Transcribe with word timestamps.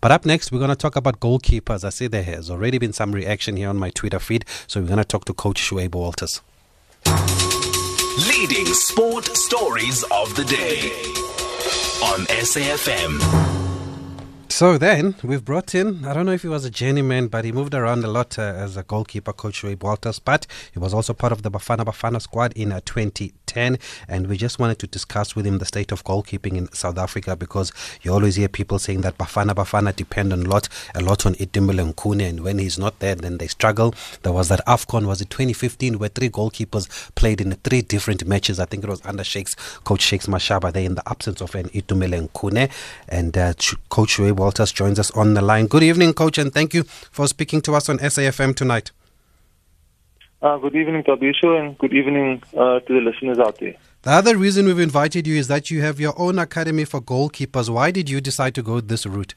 But 0.00 0.12
up 0.12 0.24
next, 0.24 0.52
we're 0.52 0.58
going 0.58 0.70
to 0.70 0.76
talk 0.76 0.96
about 0.96 1.20
goalkeepers. 1.20 1.84
I 1.84 1.90
see 1.90 2.06
there 2.06 2.22
has 2.22 2.50
already 2.50 2.78
been 2.78 2.92
some 2.92 3.12
reaction 3.12 3.56
here 3.56 3.68
on 3.68 3.76
my 3.76 3.90
Twitter 3.90 4.18
feed, 4.18 4.44
so 4.66 4.80
we're 4.80 4.86
going 4.86 4.98
to 4.98 5.04
talk 5.04 5.24
to 5.26 5.34
Coach 5.34 5.60
Shuaib 5.60 5.94
Walters. 5.94 6.40
Leading 8.26 8.66
sport 8.66 9.24
stories 9.36 10.02
of 10.10 10.34
the 10.34 10.44
day 10.44 10.90
on 12.02 12.26
SAFM. 12.26 13.57
So 14.58 14.76
then 14.76 15.14
we've 15.22 15.44
brought 15.44 15.72
in, 15.72 16.04
I 16.04 16.12
don't 16.12 16.26
know 16.26 16.32
if 16.32 16.42
he 16.42 16.48
was 16.48 16.64
a 16.64 16.70
journeyman, 16.70 17.28
but 17.28 17.44
he 17.44 17.52
moved 17.52 17.74
around 17.74 18.02
a 18.02 18.08
lot 18.08 18.40
uh, 18.40 18.42
as 18.42 18.76
a 18.76 18.82
goalkeeper, 18.82 19.32
Coach 19.32 19.62
Ray 19.62 19.76
Walters. 19.76 20.18
But 20.18 20.48
he 20.72 20.80
was 20.80 20.92
also 20.92 21.14
part 21.14 21.32
of 21.32 21.44
the 21.44 21.50
Bafana 21.52 21.84
Bafana 21.84 22.20
squad 22.20 22.54
in 22.54 22.72
uh, 22.72 22.80
2010. 22.84 23.78
And 24.08 24.26
we 24.26 24.36
just 24.36 24.58
wanted 24.58 24.80
to 24.80 24.88
discuss 24.88 25.36
with 25.36 25.46
him 25.46 25.58
the 25.58 25.64
state 25.64 25.92
of 25.92 26.02
goalkeeping 26.02 26.56
in 26.56 26.72
South 26.72 26.98
Africa 26.98 27.36
because 27.36 27.70
you 28.02 28.12
always 28.12 28.34
hear 28.34 28.48
people 28.48 28.80
saying 28.80 29.02
that 29.02 29.16
Bafana 29.16 29.54
Bafana 29.54 29.94
depend 29.94 30.32
on 30.32 30.44
a 30.44 30.48
lot, 30.48 30.68
a 30.92 31.02
lot 31.02 31.24
on 31.24 31.34
Itumeleng 31.34 31.94
Khune. 31.94 32.28
And 32.28 32.40
when 32.40 32.58
he's 32.58 32.80
not 32.80 32.98
there, 32.98 33.14
then 33.14 33.38
they 33.38 33.46
struggle. 33.46 33.94
There 34.24 34.32
was 34.32 34.48
that 34.48 34.66
AFCON, 34.66 35.06
was 35.06 35.20
it 35.20 35.30
2015, 35.30 36.00
where 36.00 36.08
three 36.08 36.30
goalkeepers 36.30 37.14
played 37.14 37.40
in 37.40 37.52
three 37.62 37.82
different 37.82 38.26
matches. 38.26 38.58
I 38.58 38.64
think 38.64 38.82
it 38.82 38.90
was 38.90 39.02
under 39.04 39.22
Shakes, 39.22 39.54
Coach 39.84 40.00
Shakes 40.00 40.26
Mashaba 40.26 40.72
there 40.72 40.84
in 40.84 40.96
the 40.96 41.08
absence 41.08 41.40
of 41.40 41.54
an 41.54 41.68
Itumeleng 41.68 42.30
Khune. 42.30 42.68
And 43.08 43.38
uh, 43.38 43.54
Coach 43.88 44.18
Ray 44.18 44.32
Walters 44.32 44.47
joins 44.72 44.98
us 44.98 45.10
on 45.12 45.34
the 45.34 45.42
line. 45.42 45.66
Good 45.66 45.82
evening, 45.82 46.12
Coach, 46.14 46.38
and 46.38 46.52
thank 46.52 46.74
you 46.74 46.84
for 46.84 47.26
speaking 47.26 47.60
to 47.62 47.74
us 47.74 47.88
on 47.88 47.98
SAFM 47.98 48.54
tonight. 48.54 48.90
Uh, 50.40 50.56
good 50.58 50.76
evening, 50.76 51.02
Tabisho, 51.02 51.58
and 51.58 51.76
good 51.78 51.92
evening 51.92 52.42
uh, 52.56 52.78
to 52.80 52.94
the 52.94 53.00
listeners 53.00 53.38
out 53.38 53.58
there. 53.58 53.74
The 54.02 54.10
other 54.10 54.36
reason 54.36 54.66
we've 54.66 54.78
invited 54.78 55.26
you 55.26 55.36
is 55.36 55.48
that 55.48 55.70
you 55.70 55.82
have 55.82 55.98
your 55.98 56.14
own 56.16 56.38
academy 56.38 56.84
for 56.84 57.00
goalkeepers. 57.00 57.68
Why 57.68 57.90
did 57.90 58.08
you 58.08 58.20
decide 58.20 58.54
to 58.54 58.62
go 58.62 58.80
this 58.80 59.04
route? 59.04 59.34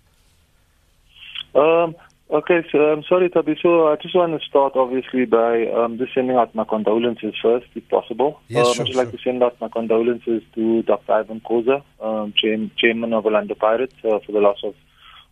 Um, 1.56 1.96
okay, 2.30 2.64
so 2.72 2.78
I'm 2.78 3.04
sorry, 3.04 3.30
Thabiso. 3.30 3.92
I 3.92 4.00
just 4.00 4.16
want 4.16 4.40
to 4.40 4.48
start, 4.48 4.74
obviously, 4.76 5.26
by 5.26 5.68
um, 5.68 5.98
just 5.98 6.14
sending 6.14 6.38
out 6.38 6.54
my 6.54 6.64
condolences 6.64 7.34
first, 7.42 7.66
if 7.74 7.90
possible. 7.90 8.40
Yes, 8.48 8.68
um, 8.68 8.74
sure, 8.74 8.86
I'd 8.86 8.94
sure. 8.94 9.04
like 9.04 9.12
to 9.12 9.18
send 9.24 9.42
out 9.42 9.60
my 9.60 9.70
condolences 9.70 10.44
to 10.54 10.84
Dr. 10.84 11.12
Irvin 11.12 11.42
Khoza, 11.42 11.84
um, 12.00 12.34
chairman 12.78 13.14
of 13.14 13.26
Orlando 13.26 13.56
Pirates, 13.56 13.96
uh, 14.04 14.20
for 14.20 14.32
the 14.32 14.40
loss 14.40 14.60
of, 14.64 14.76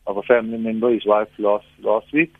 of 0.10 0.18
a 0.18 0.24
family 0.24 0.58
member, 0.58 0.90
his 0.92 1.06
wife, 1.06 1.30
last 1.38 1.70
last 1.82 2.08
week. 2.12 2.34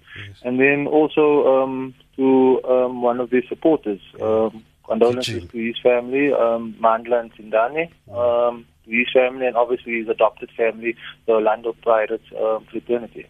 And 0.46 0.60
then 0.60 0.88
also 0.88 1.26
um, 1.54 1.94
to 2.18 2.62
um, 2.74 3.02
one 3.02 3.20
of 3.20 3.30
the 3.30 3.42
supporters. 3.48 4.02
Um, 4.20 4.66
condolences 4.90 5.44
to 5.52 5.58
his 5.58 5.78
family, 5.82 6.34
um, 6.34 6.76
Mandla 6.82 7.22
and 7.22 7.32
Sindane, 7.36 7.92
um, 8.12 8.66
to 8.86 8.90
his 8.90 9.08
family, 9.14 9.46
and 9.46 9.56
obviously 9.56 10.00
his 10.00 10.10
adopted 10.10 10.50
family, 10.58 10.96
the 11.28 11.34
Orlando 11.34 11.74
Pirates 11.74 12.26
um, 12.36 12.66
fraternity. 12.72 13.28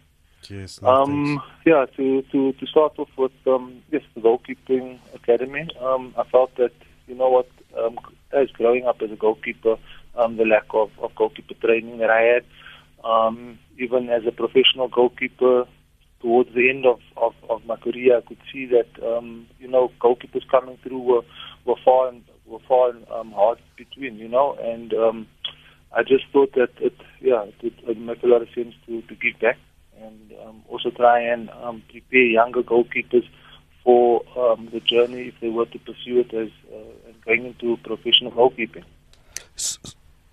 Yes, 0.49 0.79
Um, 0.81 1.41
yeah, 1.65 1.85
to, 1.97 2.21
to, 2.31 2.53
to 2.53 2.65
start 2.65 2.93
off 2.97 3.09
with, 3.17 3.33
um, 3.45 3.83
yes, 3.91 4.03
the 4.15 4.21
goalkeeping 4.21 4.99
academy. 5.13 5.67
Um, 5.81 6.13
I 6.17 6.23
felt 6.23 6.55
that, 6.55 6.71
you 7.07 7.15
know 7.15 7.29
what, 7.29 7.49
um, 7.77 7.99
as 8.31 8.49
growing 8.51 8.85
up 8.85 9.01
as 9.01 9.11
a 9.11 9.17
goalkeeper, 9.17 9.75
um, 10.15 10.37
the 10.37 10.45
lack 10.45 10.67
of, 10.73 10.91
of 10.99 11.13
goalkeeper 11.15 11.55
training 11.55 11.97
that 11.97 12.09
I 12.09 12.21
had, 12.21 12.45
um, 13.03 13.59
even 13.79 14.09
as 14.09 14.23
a 14.27 14.31
professional 14.31 14.87
goalkeeper, 14.89 15.65
towards 16.21 16.53
the 16.53 16.69
end 16.69 16.85
of, 16.85 16.99
of, 17.17 17.33
of 17.49 17.65
my 17.65 17.77
career, 17.77 18.17
I 18.17 18.21
could 18.21 18.37
see 18.51 18.65
that, 18.67 18.89
um, 19.05 19.47
you 19.57 19.67
know, 19.67 19.91
goalkeepers 20.01 20.47
coming 20.51 20.77
through 20.83 20.99
were, 20.99 21.21
were 21.65 21.79
far 21.83 22.09
and, 22.09 22.23
were 22.45 22.59
far 22.67 22.89
and 22.89 23.07
um, 23.09 23.31
hard 23.31 23.59
between, 23.77 24.17
you 24.17 24.27
know, 24.27 24.55
and 24.61 24.93
um, 24.93 25.27
I 25.95 26.03
just 26.03 26.25
thought 26.31 26.53
that 26.53 26.71
it, 26.79 26.95
yeah, 27.21 27.45
it 27.61 27.73
would, 27.87 27.97
make 27.97 28.21
a 28.23 28.27
lot 28.27 28.41
of 28.41 28.49
sense 28.53 28.75
to, 28.85 29.01
to 29.03 29.15
give 29.15 29.39
back 29.39 29.57
and 30.01 30.33
um, 30.45 30.61
also 30.67 30.91
try 30.91 31.21
and 31.21 31.49
um, 31.49 31.83
prepare 31.89 32.21
younger 32.21 32.63
goalkeepers 32.63 33.27
for 33.83 34.21
um, 34.37 34.69
the 34.73 34.81
journey 34.81 35.29
if 35.29 35.35
they 35.39 35.49
were 35.49 35.65
to 35.65 35.79
pursue 35.79 36.19
it 36.19 36.33
as 36.33 36.49
uh, 36.73 37.11
going 37.25 37.45
into 37.45 37.77
professional 37.77 38.31
goalkeeping. 38.31 38.83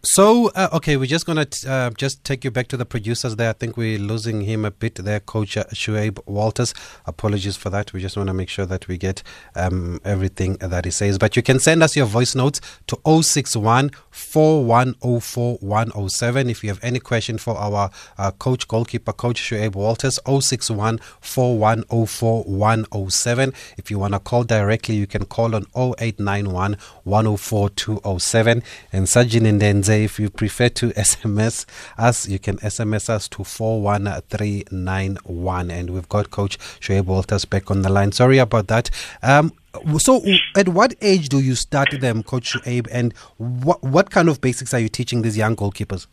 So, 0.09 0.53
uh, 0.55 0.69
okay, 0.73 0.97
we're 0.97 1.07
just 1.07 1.27
going 1.27 1.45
to 1.45 1.69
uh, 1.69 1.91
just 1.91 2.23
take 2.23 2.45
you 2.45 2.53
back 2.53 2.69
to 2.69 2.77
the 2.77 2.87
producers 2.87 3.35
there. 3.35 3.51
I 3.51 3.53
think 3.55 3.77
we're 3.77 3.99
losing 3.99 4.43
him 4.43 4.65
a 4.65 4.71
bit 4.71 4.95
there, 4.95 5.19
Coach 5.19 5.57
uh, 5.57 5.65
Shuaib 5.75 6.21
Walters. 6.27 6.75
Apologies 7.07 7.57
for 7.57 7.71
that. 7.71 7.93
We 7.93 8.01
just 8.01 8.17
want 8.17 8.29
to 8.29 8.33
make 8.33 8.49
sure 8.49 8.67
that 8.67 8.87
we 8.87 8.99
get 8.99 9.25
um, 9.57 10.01
everything 10.05 10.59
that 10.59 10.85
he 10.85 10.93
says. 10.93 11.19
But 11.19 11.35
you 11.35 11.43
can 11.43 11.59
send 11.59 11.83
us 11.83 11.97
your 11.97 12.07
voice 12.07 12.37
notes 12.37 12.61
to 12.87 12.97
061 13.05 13.91
4104 14.11 15.57
107 15.57 16.51
if 16.51 16.63
you 16.63 16.71
have 16.71 16.79
any 16.85 17.01
question 17.01 17.37
for 17.37 17.57
our 17.57 17.91
uh, 18.17 18.31
coach, 18.31 18.69
goalkeeper, 18.69 19.13
Coach 19.13 19.43
Shuaib 19.43 19.75
Walters. 19.75 20.21
061 20.25 20.99
4104 21.21 22.45
107. 22.45 23.53
If 23.77 23.91
you 23.91 23.99
want 23.99 24.15
to 24.15 24.21
call 24.21 24.45
directly, 24.45 24.95
you 24.95 25.09
can 25.09 25.25
call 25.25 25.57
on 25.57 25.67
0891 25.75 26.77
104 27.03 27.71
207. 27.71 28.63
And 28.93 29.07
Sajin 29.07 29.59
Ndenze, 29.59 29.96
if 30.05 30.19
you 30.19 30.31
prefer 30.31 30.69
to 30.71 30.89
SMS 30.91 31.67
us, 31.99 32.29
you 32.29 32.39
can 32.39 32.57
SMS 32.59 33.09
us 33.09 33.29
to 33.29 33.45
41391. 33.45 35.71
And 35.71 35.91
we've 35.91 36.09
got 36.09 36.31
Coach 36.31 36.59
Shoaib 36.81 37.07
Walters 37.07 37.45
back 37.45 37.71
on 37.71 37.83
the 37.83 37.89
line. 37.89 38.13
Sorry 38.13 38.39
about 38.39 38.69
that. 38.69 38.91
Um, 39.23 39.53
so, 39.99 40.23
at 40.57 40.69
what 40.69 40.95
age 41.03 41.29
do 41.29 41.41
you 41.41 41.55
start 41.55 41.91
them, 42.01 42.23
Coach 42.23 42.55
Shoaib, 42.55 42.89
and 42.91 43.13
what, 43.37 43.83
what 43.83 44.11
kind 44.11 44.29
of 44.29 44.41
basics 44.41 44.73
are 44.73 44.81
you 44.81 44.89
teaching 44.89 45.23
these 45.23 45.37
young 45.37 45.55
goalkeepers? 45.55 46.07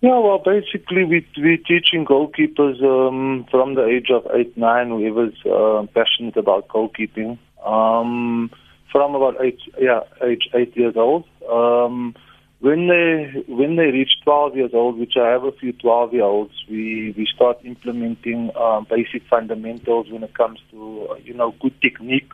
Yeah, 0.00 0.18
well, 0.18 0.38
basically, 0.38 1.04
we 1.04 1.26
we're 1.38 1.56
teaching 1.56 2.04
goalkeepers 2.04 2.82
um, 2.82 3.46
from 3.50 3.74
the 3.74 3.86
age 3.86 4.10
of 4.10 4.26
eight, 4.34 4.56
nine, 4.56 4.90
whoever's 4.90 5.34
uh, 5.46 5.86
passionate 5.94 6.36
about 6.36 6.68
goalkeeping. 6.68 7.38
Um, 7.64 8.50
from 8.92 9.14
about 9.14 9.42
eight, 9.44 9.58
yeah, 9.80 10.00
age 10.22 10.48
eight 10.54 10.76
years 10.76 10.96
old. 10.96 11.24
Um, 11.50 12.14
when 12.60 12.88
they 12.88 13.44
when 13.48 13.76
they 13.76 13.86
reach 13.86 14.12
12 14.24 14.56
years 14.56 14.70
old, 14.72 14.98
which 14.98 15.14
I 15.16 15.28
have 15.28 15.44
a 15.44 15.52
few 15.52 15.72
12 15.72 16.14
year 16.14 16.24
olds, 16.24 16.54
we 16.70 17.14
we 17.16 17.26
start 17.26 17.58
implementing 17.64 18.50
um, 18.56 18.86
basic 18.88 19.26
fundamentals 19.28 20.10
when 20.10 20.22
it 20.22 20.34
comes 20.34 20.60
to 20.70 21.08
uh, 21.10 21.14
you 21.16 21.34
know 21.34 21.54
good 21.60 21.80
technique. 21.82 22.30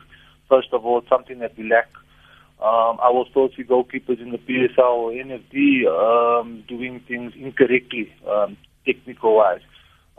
First 0.47 0.69
of 0.71 0.85
all, 0.85 1.01
something 1.09 1.39
that 1.39 1.57
we 1.57 1.69
lack. 1.69 1.89
Um, 2.61 2.97
I 3.03 3.09
will 3.09 3.25
still 3.29 3.49
see 3.57 3.63
goalkeepers 3.63 4.21
in 4.21 4.31
the 4.31 4.37
PSL 4.37 4.79
or 4.79 5.11
NFD 5.11 5.85
um, 5.87 6.63
doing 6.65 7.01
things 7.01 7.33
incorrectly, 7.35 8.13
um, 8.25 8.55
technical 8.85 9.35
wise. 9.35 9.59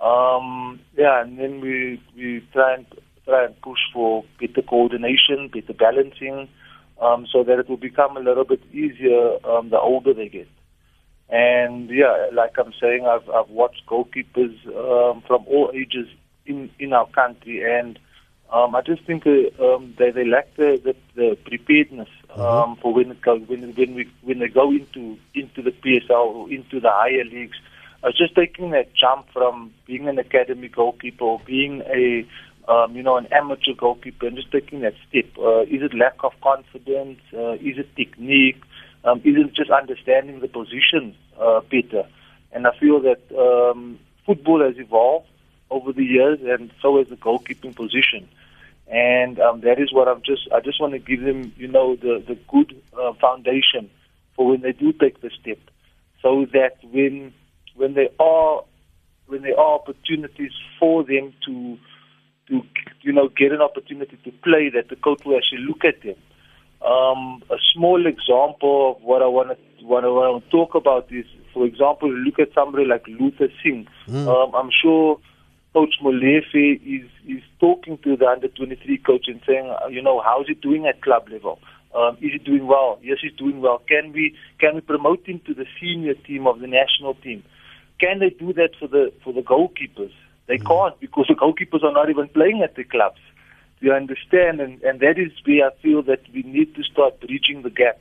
Um, 0.02 0.80
yeah, 0.98 1.22
and 1.22 1.38
then 1.38 1.60
we 1.60 2.02
we 2.14 2.46
try 2.52 2.74
and 2.74 2.86
try 3.24 3.46
and 3.46 3.58
push 3.62 3.78
for 3.94 4.24
better 4.38 4.60
coordination, 4.60 5.48
better 5.48 5.72
balancing, 5.72 6.48
um, 7.00 7.26
so 7.30 7.42
that 7.44 7.58
it 7.58 7.68
will 7.68 7.76
become 7.76 8.16
a 8.16 8.20
little 8.20 8.44
bit 8.44 8.62
easier 8.72 9.38
um, 9.46 9.70
the 9.70 9.78
older 9.78 10.14
they 10.14 10.28
get. 10.28 10.48
And 11.28 11.88
yeah, 11.90 12.28
like 12.32 12.58
I'm 12.58 12.72
saying, 12.80 13.06
I've 13.06 13.28
I've 13.30 13.48
watched 13.48 13.86
goalkeepers 13.86 14.54
um, 14.68 15.22
from 15.22 15.44
all 15.46 15.70
ages 15.74 16.06
in 16.46 16.70
in 16.78 16.92
our 16.92 17.08
country, 17.08 17.62
and 17.64 17.98
um, 18.52 18.74
I 18.74 18.82
just 18.82 19.04
think 19.04 19.26
uh, 19.26 19.64
um, 19.64 19.94
they 19.98 20.10
they 20.10 20.24
lack 20.24 20.54
the 20.56 20.80
the, 20.84 20.94
the 21.14 21.36
preparedness 21.44 22.08
um, 22.36 22.76
for 22.76 22.92
when 22.92 23.10
it 23.10 23.22
go, 23.22 23.38
when 23.38 23.72
when 23.74 23.94
we 23.94 24.08
when 24.22 24.38
they 24.38 24.48
go 24.48 24.70
into 24.70 25.18
into 25.34 25.62
the 25.62 25.70
PSL 25.72 26.10
or 26.10 26.50
into 26.50 26.80
the 26.80 26.90
higher 26.90 27.24
leagues. 27.24 27.56
Uh, 28.02 28.10
just 28.14 28.34
taking 28.34 28.68
that 28.70 28.94
jump 28.94 29.26
from 29.32 29.72
being 29.86 30.06
an 30.08 30.18
academy 30.18 30.68
goalkeeper 30.68 31.24
or 31.24 31.40
being 31.46 31.80
a 31.86 32.26
um, 32.68 32.96
you 32.96 33.02
know, 33.02 33.16
an 33.16 33.26
amateur 33.32 33.74
goalkeeper 33.76 34.26
and 34.26 34.36
just 34.36 34.50
taking 34.50 34.80
that 34.80 34.94
step. 35.08 35.26
Uh, 35.38 35.62
is 35.62 35.82
it 35.82 35.94
lack 35.94 36.16
of 36.22 36.32
confidence? 36.42 37.20
Uh, 37.32 37.52
is 37.54 37.78
it 37.78 37.94
technique? 37.96 38.62
Um, 39.04 39.18
is 39.18 39.36
it 39.36 39.52
just 39.54 39.70
understanding 39.70 40.40
the 40.40 40.48
position 40.48 41.14
uh, 41.38 41.60
better? 41.60 42.08
And 42.52 42.66
I 42.66 42.70
feel 42.78 43.00
that 43.00 43.20
um, 43.36 43.98
football 44.24 44.62
has 44.64 44.78
evolved 44.78 45.26
over 45.70 45.92
the 45.92 46.04
years, 46.04 46.38
and 46.42 46.70
so 46.80 46.98
has 46.98 47.08
the 47.08 47.16
goalkeeping 47.16 47.74
position. 47.74 48.28
And 48.86 49.38
um, 49.40 49.60
that 49.62 49.78
is 49.78 49.92
what 49.92 50.08
I'm 50.08 50.22
just. 50.22 50.48
I 50.52 50.60
just 50.60 50.80
want 50.80 50.92
to 50.92 50.98
give 50.98 51.22
them, 51.22 51.52
you 51.56 51.68
know, 51.68 51.96
the 51.96 52.22
the 52.26 52.38
good 52.48 52.80
uh, 52.98 53.12
foundation 53.14 53.90
for 54.36 54.48
when 54.48 54.60
they 54.60 54.72
do 54.72 54.92
take 54.92 55.20
the 55.20 55.30
step, 55.40 55.58
so 56.22 56.46
that 56.52 56.76
when 56.92 57.32
when 57.74 57.94
there 57.94 58.10
are 58.20 58.62
when 59.26 59.42
there 59.42 59.58
are 59.58 59.74
opportunities 59.74 60.52
for 60.78 61.02
them 61.02 61.32
to 61.46 61.78
to 62.48 62.62
you 63.02 63.12
know 63.12 63.28
get 63.28 63.52
an 63.52 63.60
opportunity 63.60 64.18
to 64.24 64.30
play 64.42 64.70
that 64.70 64.88
the 64.88 64.96
coach 64.96 65.22
will 65.24 65.36
actually 65.36 65.64
look 65.66 65.84
at 65.84 66.02
them. 66.02 66.16
Um, 66.84 67.42
a 67.50 67.56
small 67.74 68.06
example 68.06 68.96
of 68.96 69.02
what 69.02 69.22
I 69.22 69.26
want 69.26 69.50
to 69.50 69.84
what 69.84 70.04
I 70.04 70.08
want 70.08 70.44
to 70.44 70.50
talk 70.50 70.74
about 70.74 71.10
is, 71.10 71.26
for 71.52 71.66
example, 71.66 72.10
look 72.10 72.38
at 72.38 72.52
somebody 72.54 72.84
like 72.84 73.06
Luther 73.06 73.48
Singh. 73.62 73.86
Um, 74.28 74.54
I'm 74.54 74.70
sure 74.82 75.18
Coach 75.72 75.94
Molefe 76.02 76.80
is 76.84 77.08
is 77.26 77.42
talking 77.60 77.98
to 77.98 78.16
the 78.16 78.26
under 78.26 78.48
23 78.48 78.98
coach 78.98 79.24
and 79.28 79.40
saying, 79.46 79.70
uh, 79.70 79.88
you 79.88 80.02
know, 80.02 80.20
how's 80.20 80.46
he 80.46 80.54
doing 80.54 80.86
at 80.86 81.02
club 81.02 81.28
level? 81.30 81.58
Um, 81.94 82.16
is 82.20 82.32
he 82.32 82.38
doing 82.38 82.66
well? 82.66 82.98
Yes, 83.02 83.18
he's 83.22 83.32
doing 83.32 83.60
well. 83.60 83.80
Can 83.88 84.12
we 84.12 84.34
can 84.58 84.74
we 84.74 84.80
promote 84.80 85.26
him 85.26 85.40
to 85.46 85.54
the 85.54 85.66
senior 85.80 86.14
team 86.14 86.46
of 86.46 86.60
the 86.60 86.66
national 86.66 87.14
team? 87.14 87.42
can 88.00 88.18
they 88.18 88.30
do 88.30 88.52
that 88.54 88.70
for 88.78 88.88
the 88.88 89.12
for 89.22 89.32
the 89.32 89.40
goalkeepers? 89.40 90.12
They 90.46 90.58
can't 90.58 90.98
because 91.00 91.26
the 91.28 91.34
goalkeepers 91.34 91.82
are 91.82 91.92
not 91.92 92.10
even 92.10 92.28
playing 92.28 92.62
at 92.62 92.76
the 92.76 92.84
clubs. 92.84 93.20
Do 93.80 93.86
you 93.86 93.92
understand? 93.92 94.60
And 94.60 94.82
and 94.82 95.00
that 95.00 95.18
is 95.18 95.32
where 95.44 95.68
I 95.68 95.70
feel 95.82 96.02
that 96.02 96.22
we 96.32 96.42
need 96.42 96.74
to 96.74 96.82
start 96.82 97.20
bridging 97.20 97.62
the 97.62 97.70
gap. 97.70 98.00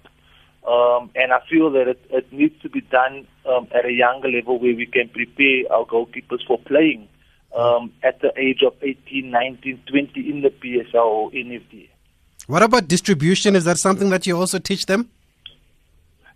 Um, 0.68 1.10
and 1.16 1.34
I 1.34 1.40
feel 1.50 1.70
that 1.72 1.88
it, 1.90 2.00
it 2.10 2.32
needs 2.32 2.62
to 2.62 2.70
be 2.70 2.82
done 2.82 3.28
um, 3.46 3.68
at 3.76 3.86
a 3.86 3.92
younger 3.92 4.30
level 4.30 4.60
where 4.60 4.74
we 4.74 4.86
can 4.86 5.10
prepare 5.10 5.72
our 5.72 5.86
goalkeepers 5.86 6.46
for 6.48 6.58
playing 6.58 7.10
um, 7.54 7.92
at 8.02 8.22
the 8.22 8.32
age 8.38 8.62
of 8.66 8.74
18, 8.82 9.30
19, 9.30 9.84
20 9.88 10.30
in 10.30 10.42
the 10.42 10.50
PSL 10.50 10.96
or 10.96 11.32
NFD. 11.32 11.90
What 12.48 12.64
about 12.64 12.88
distribution? 12.88 13.56
Is 13.56 13.66
that 13.66 13.78
something 13.78 14.10
that 14.10 14.26
you 14.26 14.38
also 14.38 14.58
teach 14.60 14.86
them? 14.86 15.10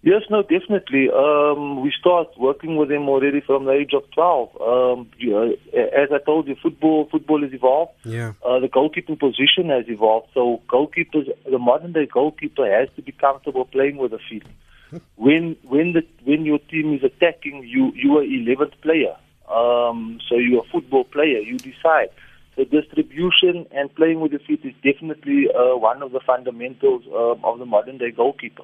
Yes, 0.04 0.22
no, 0.30 0.42
definitely. 0.44 1.10
Um, 1.10 1.82
we 1.82 1.92
start 2.00 2.28
working 2.38 2.78
with 2.78 2.90
them 2.90 3.10
already 3.10 3.42
from 3.42 3.66
the 3.66 3.72
age 3.72 3.94
of 3.94 4.04
12. 4.12 4.62
Um, 4.62 5.10
you 5.18 5.32
know, 5.32 5.56
as 5.74 6.10
I 6.12 6.20
told 6.24 6.48
you, 6.48 6.56
football 6.62 7.08
football 7.12 7.42
has 7.42 7.52
evolved. 7.52 7.94
Yeah. 8.06 8.34
Uh, 8.46 8.60
the 8.60 8.68
goalkeeping 8.68 9.20
position 9.20 9.70
has 9.70 9.86
evolved. 9.88 10.28
So 10.34 10.62
goalkeepers, 10.70 11.28
the 11.50 11.58
modern 11.58 11.94
day 11.94 12.06
goalkeeper 12.06 12.70
has 12.70 12.90
to 12.96 13.02
be 13.02 13.12
comfortable 13.12 13.66
playing 13.66 13.98
with 13.98 14.12
the 14.12 14.20
feet. 14.30 14.44
when 15.16 15.58
when 15.64 15.94
the 15.94 16.04
when 16.24 16.46
your 16.46 16.60
team 16.60 16.94
is 16.94 17.04
attacking, 17.04 17.64
you 17.68 17.92
you 17.96 18.18
are 18.18 18.24
11th 18.24 18.80
player. 18.82 19.16
Um, 19.50 20.20
so 20.30 20.36
you're 20.36 20.64
a 20.64 20.72
football 20.72 21.06
player. 21.06 21.40
You 21.40 21.58
decide. 21.58 22.10
The 22.56 22.66
distribution 22.66 23.68
and 23.72 23.94
playing 23.94 24.20
with 24.20 24.32
the 24.32 24.40
feet 24.40 24.62
is 24.64 24.74
definitely 24.84 25.46
uh, 25.48 25.78
one 25.78 26.02
of 26.02 26.12
the 26.12 26.20
fundamentals 26.20 27.04
um, 27.06 27.46
of 27.46 27.60
the 27.60 27.68
modern 27.68 28.00
day 28.00 28.10
goalkeeper. 28.10 28.64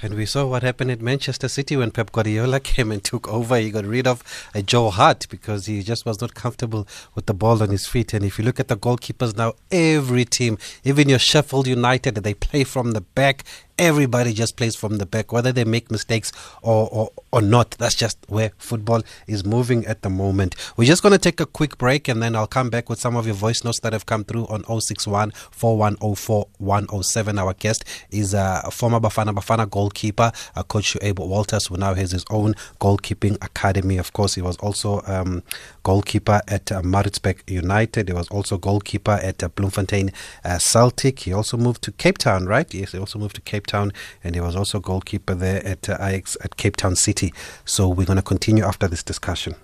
And 0.00 0.14
we 0.14 0.26
saw 0.26 0.46
what 0.46 0.62
happened 0.62 0.92
at 0.92 1.00
Manchester 1.00 1.48
City 1.48 1.76
when 1.76 1.90
Pep 1.90 2.12
Guardiola 2.12 2.60
came 2.72 2.92
and 2.92 3.02
took 3.02 3.26
over. 3.28 3.56
He 3.56 3.70
got 3.70 3.84
rid 3.84 4.06
of 4.06 4.22
Joe 4.64 4.90
Hart 4.90 5.26
because 5.28 5.66
he 5.66 5.82
just 5.82 6.06
was 6.06 6.20
not 6.20 6.34
comfortable 6.34 6.86
with 7.16 7.26
the 7.26 7.34
ball 7.34 7.62
on 7.62 7.70
his 7.70 7.86
feet. 7.86 8.14
And 8.14 8.24
if 8.24 8.38
you 8.38 8.44
look 8.44 8.60
at 8.60 8.68
the 8.68 8.76
goalkeepers 8.76 9.36
now, 9.36 9.54
every 9.72 10.24
team, 10.24 10.56
even 10.84 11.08
your 11.08 11.18
Sheffield 11.18 11.66
United, 11.66 12.14
they 12.14 12.34
play 12.34 12.62
from 12.62 12.92
the 12.92 13.00
back 13.00 13.44
everybody 13.78 14.32
just 14.32 14.56
plays 14.56 14.74
from 14.74 14.98
the 14.98 15.06
back, 15.06 15.32
whether 15.32 15.52
they 15.52 15.64
make 15.64 15.90
mistakes 15.90 16.32
or, 16.62 16.88
or, 16.90 17.10
or 17.32 17.40
not. 17.40 17.72
That's 17.78 17.94
just 17.94 18.18
where 18.28 18.50
football 18.58 19.02
is 19.26 19.44
moving 19.44 19.86
at 19.86 20.02
the 20.02 20.10
moment. 20.10 20.56
We're 20.76 20.86
just 20.86 21.02
going 21.02 21.12
to 21.12 21.18
take 21.18 21.40
a 21.40 21.46
quick 21.46 21.78
break 21.78 22.08
and 22.08 22.22
then 22.22 22.34
I'll 22.34 22.46
come 22.46 22.70
back 22.70 22.88
with 22.88 22.98
some 22.98 23.16
of 23.16 23.26
your 23.26 23.34
voice 23.34 23.64
notes 23.64 23.80
that 23.80 23.92
have 23.92 24.06
come 24.06 24.24
through 24.24 24.46
on 24.46 24.64
061 24.80 25.32
4104 25.50 26.48
107. 26.58 27.38
Our 27.38 27.54
guest 27.54 27.84
is 28.10 28.34
a 28.34 28.68
former 28.72 29.00
Bafana 29.00 29.34
Bafana 29.34 29.70
goalkeeper, 29.70 30.32
uh, 30.56 30.62
Coach 30.64 30.94
Shuaib 30.94 31.18
Walters, 31.18 31.66
who 31.66 31.76
now 31.76 31.94
has 31.94 32.10
his 32.12 32.24
own 32.30 32.54
goalkeeping 32.80 33.36
academy. 33.44 33.98
Of 33.98 34.12
course, 34.12 34.34
he 34.34 34.42
was 34.42 34.56
also 34.58 35.02
um, 35.06 35.42
goalkeeper 35.82 36.40
at 36.48 36.72
uh, 36.72 36.82
Maritzburg 36.82 37.42
United. 37.46 38.08
He 38.08 38.14
was 38.14 38.28
also 38.28 38.58
goalkeeper 38.58 39.12
at 39.22 39.42
uh, 39.42 39.48
Bloemfontein 39.48 40.10
uh, 40.44 40.58
Celtic. 40.58 41.20
He 41.20 41.32
also 41.32 41.56
moved 41.56 41.82
to 41.82 41.92
Cape 41.92 42.18
Town, 42.18 42.46
right? 42.46 42.72
Yes, 42.74 42.92
he 42.92 42.98
also 42.98 43.18
moved 43.18 43.36
to 43.36 43.40
Cape 43.42 43.66
Town, 43.68 43.92
and 44.24 44.34
he 44.34 44.40
was 44.40 44.56
also 44.56 44.80
goalkeeper 44.80 45.34
there 45.34 45.64
at 45.64 45.88
uh, 45.88 45.96
Ajax 46.00 46.36
at 46.42 46.56
Cape 46.56 46.76
Town 46.76 46.96
City. 46.96 47.32
So 47.64 47.88
we're 47.88 48.06
going 48.06 48.16
to 48.16 48.22
continue 48.22 48.64
after 48.64 48.88
this 48.88 49.04
discussion. 49.04 49.54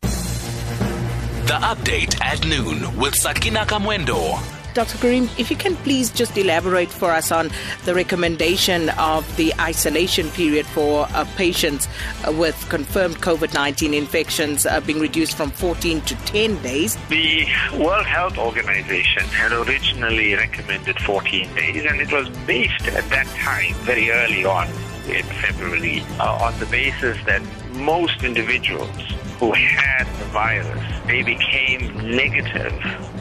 The 0.00 1.58
update 1.62 2.20
at 2.22 2.46
noon 2.46 2.96
with 2.96 3.14
Sakina 3.14 3.60
Kamwendo. 3.60 4.57
Dr. 4.74 4.98
Karim, 4.98 5.28
if 5.38 5.50
you 5.50 5.56
can 5.56 5.76
please 5.76 6.10
just 6.10 6.36
elaborate 6.36 6.90
for 6.90 7.10
us 7.10 7.32
on 7.32 7.50
the 7.84 7.94
recommendation 7.94 8.90
of 8.90 9.24
the 9.36 9.52
isolation 9.60 10.30
period 10.30 10.66
for 10.66 11.06
uh, 11.10 11.24
patients 11.36 11.88
uh, 12.26 12.32
with 12.32 12.54
confirmed 12.68 13.16
COVID 13.16 13.54
19 13.54 13.94
infections 13.94 14.66
uh, 14.66 14.80
being 14.80 15.00
reduced 15.00 15.36
from 15.36 15.50
14 15.50 16.00
to 16.02 16.14
10 16.26 16.62
days. 16.62 16.96
The 17.08 17.46
World 17.78 18.06
Health 18.06 18.38
Organization 18.38 19.24
had 19.24 19.52
originally 19.52 20.34
recommended 20.34 21.00
14 21.00 21.54
days, 21.54 21.84
and 21.84 22.00
it 22.00 22.12
was 22.12 22.28
based 22.46 22.86
at 22.88 23.08
that 23.10 23.26
time, 23.38 23.74
very 23.84 24.10
early 24.10 24.44
on 24.44 24.68
in 25.08 25.24
February, 25.24 26.02
uh, 26.20 26.44
on 26.44 26.58
the 26.60 26.66
basis 26.66 27.16
that 27.24 27.42
most 27.72 28.22
individuals 28.22 28.90
who 29.38 29.52
had 29.52 30.04
the 30.18 30.24
virus, 30.26 30.84
they 31.06 31.22
became 31.22 31.96
negative 32.14 32.72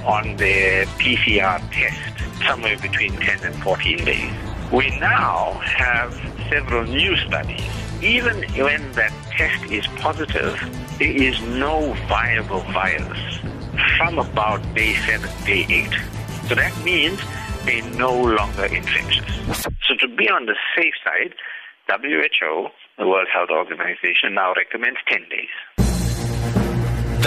on 0.08 0.38
their 0.38 0.86
PCR 0.98 1.60
test 1.72 2.46
somewhere 2.48 2.78
between 2.78 3.12
10 3.12 3.44
and 3.44 3.56
14 3.62 4.06
days. 4.06 4.32
We 4.72 4.90
now 5.00 5.60
have 5.64 6.14
several 6.50 6.86
new 6.86 7.16
studies. 7.18 7.62
Even 8.02 8.44
when 8.56 8.92
that 8.94 9.12
test 9.32 9.66
is 9.72 9.86
positive, 9.98 10.56
there 10.98 11.12
is 11.12 11.42
no 11.42 11.94
viable 12.08 12.62
virus 12.72 13.40
from 13.98 14.18
about 14.18 14.62
day 14.74 14.94
7, 14.96 15.30
day 15.46 15.66
8. 15.70 15.94
So 16.48 16.56
that 16.56 16.74
means 16.84 17.20
they're 17.66 17.84
no 17.96 18.14
longer 18.16 18.66
infectious. 18.66 19.26
So 19.88 19.96
to 20.00 20.08
be 20.16 20.30
on 20.30 20.46
the 20.46 20.56
safe 20.76 20.94
side, 21.04 21.36
WHO, 21.90 22.68
the 22.98 23.08
World 23.08 23.28
Health 23.34 23.50
Organization, 23.50 24.36
now 24.36 24.54
recommends 24.54 25.00
10 25.08 25.28
days. 25.30 25.87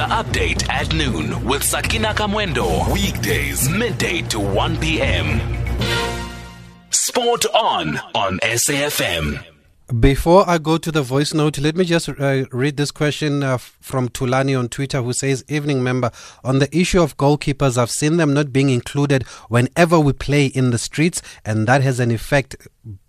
The 0.00 0.06
update 0.06 0.66
at 0.70 0.94
noon 0.94 1.44
with 1.44 1.62
Sakina 1.62 2.14
Kamwendo. 2.14 2.90
Weekdays, 2.90 3.68
midday 3.68 4.22
to 4.32 4.40
1 4.40 4.78
p.m. 4.78 5.42
Sport 6.88 7.44
on 7.52 7.98
on 8.14 8.38
SAFM. 8.38 9.59
Before 9.98 10.48
I 10.48 10.58
go 10.58 10.78
to 10.78 10.92
the 10.92 11.02
voice 11.02 11.34
note, 11.34 11.58
let 11.58 11.74
me 11.74 11.84
just 11.84 12.08
uh, 12.08 12.44
read 12.52 12.76
this 12.76 12.92
question 12.92 13.42
uh, 13.42 13.58
from 13.58 14.08
Tulani 14.08 14.56
on 14.56 14.68
Twitter 14.68 15.02
who 15.02 15.12
says, 15.12 15.44
Evening 15.48 15.82
member, 15.82 16.12
on 16.44 16.60
the 16.60 16.68
issue 16.76 17.02
of 17.02 17.16
goalkeepers, 17.16 17.76
I've 17.76 17.90
seen 17.90 18.16
them 18.16 18.32
not 18.32 18.52
being 18.52 18.70
included 18.70 19.24
whenever 19.48 19.98
we 19.98 20.12
play 20.12 20.46
in 20.46 20.70
the 20.70 20.78
streets, 20.78 21.22
and 21.44 21.66
that 21.66 21.82
has 21.82 21.98
an 21.98 22.12
effect 22.12 22.54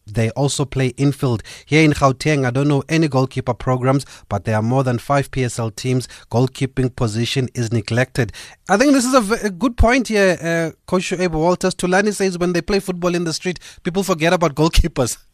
they 0.07 0.31
also 0.31 0.65
play 0.65 0.87
infield. 0.97 1.43
Here 1.67 1.83
in 1.85 1.91
Gauteng, 1.91 2.45
I 2.45 2.49
don't 2.49 2.67
know 2.67 2.83
any 2.89 3.07
goalkeeper 3.07 3.53
programs, 3.53 4.03
but 4.27 4.45
there 4.45 4.55
are 4.55 4.63
more 4.63 4.83
than 4.83 4.97
five 4.97 5.29
PSL 5.29 5.75
teams. 5.75 6.07
Goalkeeping 6.31 6.95
position 6.95 7.47
is 7.53 7.71
neglected. 7.71 8.33
I 8.67 8.77
think 8.77 8.93
this 8.93 9.05
is 9.05 9.13
a, 9.13 9.21
v- 9.21 9.47
a 9.47 9.49
good 9.51 9.77
point 9.77 10.07
here, 10.07 10.37
uh, 10.41 10.75
Coach 10.87 11.03
Shuaib 11.03 11.31
Walters. 11.31 11.75
Tulani 11.75 12.13
says 12.13 12.39
when 12.39 12.53
they 12.53 12.61
play 12.61 12.79
football 12.79 13.13
in 13.13 13.23
the 13.23 13.33
street, 13.33 13.59
people 13.83 14.01
forget 14.01 14.33
about 14.33 14.55
goalkeepers. 14.55 15.17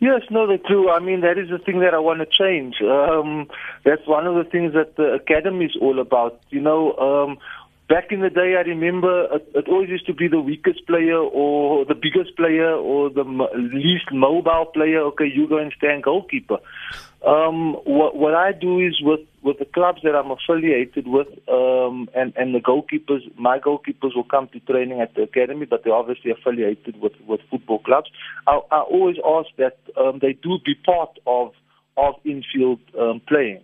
Yes, 0.00 0.22
no, 0.30 0.46
they 0.46 0.58
do. 0.58 0.90
I 0.90 1.00
mean, 1.00 1.22
that 1.22 1.38
is 1.38 1.50
the 1.50 1.58
thing 1.58 1.80
that 1.80 1.92
I 1.92 1.98
want 1.98 2.20
to 2.20 2.26
change. 2.26 2.76
Um, 2.82 3.48
that's 3.84 4.06
one 4.06 4.26
of 4.26 4.36
the 4.36 4.48
things 4.48 4.74
that 4.74 4.96
the 4.96 5.14
academy 5.14 5.66
is 5.66 5.76
all 5.80 5.98
about. 5.98 6.40
You 6.50 6.60
know, 6.60 6.92
um, 6.94 7.38
back 7.88 8.12
in 8.12 8.20
the 8.20 8.30
day, 8.30 8.54
I 8.56 8.60
remember 8.60 9.24
it, 9.34 9.50
it, 9.56 9.68
always 9.68 9.88
used 9.88 10.06
to 10.06 10.14
be 10.14 10.28
the 10.28 10.40
weakest 10.40 10.86
player 10.86 11.18
or 11.18 11.84
the 11.84 11.96
biggest 11.96 12.36
player 12.36 12.72
or 12.74 13.10
the 13.10 13.24
least 13.72 14.12
mobile 14.12 14.66
player. 14.66 15.00
Okay, 15.00 15.26
you 15.26 15.48
go 15.48 15.58
and 15.58 15.72
stand 15.76 16.04
goalkeeper. 16.04 16.58
Um, 17.26 17.74
what, 17.84 18.14
what 18.14 18.34
I 18.34 18.52
do 18.52 18.78
is 18.78 19.00
with, 19.02 19.20
with 19.42 19.58
the 19.58 19.64
clubs 19.64 20.00
that 20.02 20.14
I'm 20.14 20.30
affiliated 20.30 21.06
with, 21.06 21.28
um, 21.48 22.08
and, 22.14 22.32
and 22.36 22.54
the 22.54 22.60
goalkeepers, 22.60 23.20
my 23.38 23.58
goalkeepers 23.58 24.16
will 24.16 24.24
come 24.24 24.48
to 24.52 24.60
training 24.60 25.00
at 25.00 25.14
the 25.14 25.22
academy, 25.22 25.66
but 25.66 25.84
they're 25.84 25.94
obviously 25.94 26.30
affiliated 26.30 27.00
with, 27.00 27.12
with 27.26 27.40
football 27.50 27.78
clubs. 27.78 28.10
I, 28.46 28.60
I 28.70 28.80
always 28.80 29.16
ask 29.24 29.48
that 29.58 29.78
um, 29.96 30.18
they 30.20 30.32
do 30.32 30.58
be 30.64 30.74
part 30.74 31.18
of, 31.26 31.52
of 31.96 32.14
infield 32.24 32.80
um, 32.98 33.20
playing 33.28 33.62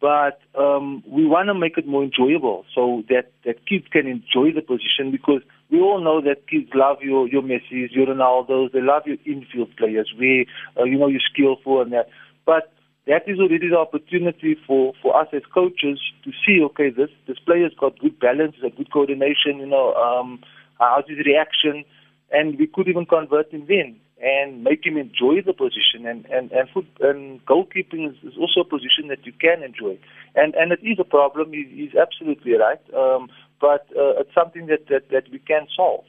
but 0.00 0.40
um, 0.56 1.02
we 1.08 1.26
want 1.26 1.48
to 1.48 1.54
make 1.54 1.76
it 1.76 1.86
more 1.86 2.04
enjoyable 2.04 2.64
so 2.74 3.02
that, 3.08 3.32
that 3.44 3.66
kids 3.66 3.86
can 3.90 4.06
enjoy 4.06 4.52
the 4.54 4.62
position 4.62 5.10
because 5.10 5.42
we 5.70 5.80
all 5.80 6.02
know 6.02 6.20
that 6.20 6.46
kids 6.48 6.70
love 6.74 6.98
your 7.02 7.28
your 7.28 7.42
Messi's, 7.42 7.90
your 7.90 8.06
Ronaldo's, 8.06 8.72
they 8.72 8.80
love 8.80 9.02
your 9.06 9.16
infield 9.26 9.76
players 9.76 10.12
where 10.16 10.44
uh, 10.78 10.84
you 10.84 10.98
know 10.98 11.08
you're 11.08 11.20
skillful 11.32 11.82
and 11.82 11.92
that. 11.92 12.08
But 12.46 12.72
that 13.08 13.26
is 13.26 13.40
already 13.40 13.68
the 13.68 13.78
opportunity 13.78 14.56
for, 14.66 14.92
for 15.02 15.18
us 15.18 15.28
as 15.32 15.42
coaches 15.52 15.98
to 16.24 16.30
see, 16.44 16.62
okay, 16.62 16.90
this 16.90 17.08
this 17.26 17.38
player's 17.38 17.72
got 17.80 17.98
good 17.98 18.20
balance, 18.20 18.54
a 18.64 18.70
good 18.70 18.92
coordination, 18.92 19.58
you 19.58 19.66
know, 19.66 19.94
um, 19.94 20.40
how's 20.78 21.08
his 21.08 21.18
reaction, 21.24 21.84
and 22.30 22.58
we 22.58 22.66
could 22.66 22.86
even 22.86 23.06
convert 23.06 23.50
him 23.50 23.64
then 23.66 23.98
and 24.20 24.62
make 24.62 24.84
him 24.84 24.98
enjoy 24.98 25.40
the 25.40 25.54
position. 25.54 26.06
And 26.06 26.26
and 26.26 26.52
and, 26.52 26.68
foot, 26.68 26.86
and 27.00 27.44
goalkeeping 27.46 28.10
is, 28.10 28.16
is, 28.22 28.36
also 28.38 28.60
a 28.60 28.64
position 28.64 29.08
that 29.08 29.24
you 29.24 29.32
can 29.32 29.62
enjoy. 29.62 29.98
And 30.34 30.54
and 30.54 30.70
it 30.70 30.80
is 30.82 30.98
a 31.00 31.04
problem. 31.04 31.52
He, 31.52 31.64
he's 31.70 31.94
absolutely 31.94 32.52
right. 32.54 32.82
Um, 32.94 33.30
but 33.58 33.86
uh, 33.96 34.20
it's 34.20 34.34
something 34.34 34.66
that, 34.66 34.86
that 34.90 35.08
that 35.10 35.24
we 35.32 35.38
can 35.38 35.66
solve. 35.74 36.04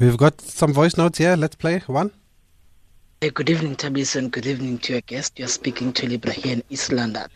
We've 0.00 0.16
got 0.16 0.40
some 0.40 0.72
voice 0.72 0.96
notes 0.96 1.18
here. 1.18 1.36
Let's 1.36 1.54
play 1.54 1.78
one. 1.86 2.10
Hey, 3.22 3.28
good 3.28 3.50
evening, 3.50 3.76
Tabis, 3.76 4.16
and 4.16 4.32
good 4.32 4.46
evening 4.46 4.78
to 4.78 4.94
your 4.94 5.02
guest. 5.02 5.38
You're 5.38 5.48
speaking 5.48 5.92
to 5.92 6.08
Libra 6.08 6.32
here 6.32 6.54
in 6.54 6.62
East 6.70 6.90
London. 6.90 7.28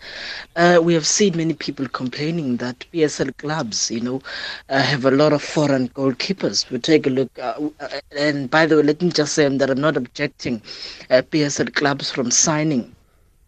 Uh, 0.57 0.81
we 0.83 0.95
have 0.95 1.07
seen 1.07 1.37
many 1.37 1.53
people 1.53 1.87
complaining 1.89 2.57
that 2.57 2.87
PSL 2.91 3.37
clubs, 3.37 3.91
you 3.91 4.01
know, 4.01 4.23
uh, 4.71 4.81
have 4.81 5.05
a 5.05 5.11
lot 5.11 5.35
of 5.35 5.43
foreign 5.43 5.91
goalkeepers. 5.91 6.71
We 6.71 6.79
take 6.79 7.07
a 7.07 7.11
look, 7.11 7.39
uh, 7.39 7.69
uh 7.81 8.01
and 8.17 8.51
by 8.51 8.65
the 8.65 8.77
way, 8.77 8.83
let 8.83 9.03
me 9.03 9.11
just 9.11 9.35
say 9.35 9.47
that 9.47 9.69
I'm 9.69 9.79
not 9.79 9.99
objecting 9.99 10.63
uh, 11.11 11.21
PSL 11.21 11.75
clubs 11.75 12.11
from 12.11 12.31
signing 12.31 12.97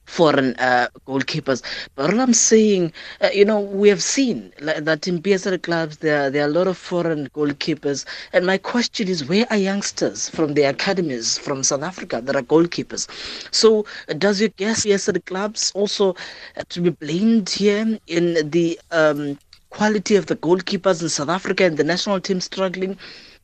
foreign 0.07 0.55
uh, 0.57 0.89
goalkeepers. 1.07 1.63
But 1.95 2.13
all 2.13 2.21
I'm 2.21 2.33
saying, 2.35 2.93
uh, 3.21 3.29
you 3.33 3.45
know, 3.45 3.61
we 3.61 3.89
have 3.89 4.03
seen 4.03 4.53
like, 4.61 4.85
that 4.85 5.07
in 5.07 5.21
PSL 5.21 5.63
clubs 5.63 5.99
there 5.99 6.31
there 6.31 6.45
are 6.45 6.49
a 6.49 6.53
lot 6.53 6.67
of 6.67 6.77
foreign 6.79 7.29
goalkeepers. 7.31 8.05
And 8.33 8.47
my 8.47 8.59
question 8.59 9.09
is, 9.09 9.25
where 9.29 9.47
are 9.51 9.57
youngsters 9.57 10.29
from 10.31 10.55
the 10.55 10.63
academies 10.63 11.39
from 11.39 11.63
South 11.63 11.83
Africa 11.83 12.21
that 12.23 12.37
are 12.37 12.43
goalkeepers? 12.43 13.09
So 13.53 13.85
does 14.19 14.41
your 14.41 14.51
guess 14.51 14.87
PSL 14.87 15.25
clubs 15.27 15.73
also 15.75 16.15
uh, 16.57 16.63
to 16.69 16.81
be 16.81 16.91
blamed 16.91 17.51
here 17.51 17.99
in 18.07 18.51
the 18.51 18.79
um, 18.91 19.39
quality 19.71 20.17
of 20.17 20.27
the 20.27 20.37
goalkeepers 20.37 21.03
in 21.03 21.09
South 21.09 21.29
Africa 21.29 21.65
and 21.65 21.77
the 21.77 21.85
national 21.85 22.21
team 22.21 22.41
struggling? 22.41 22.97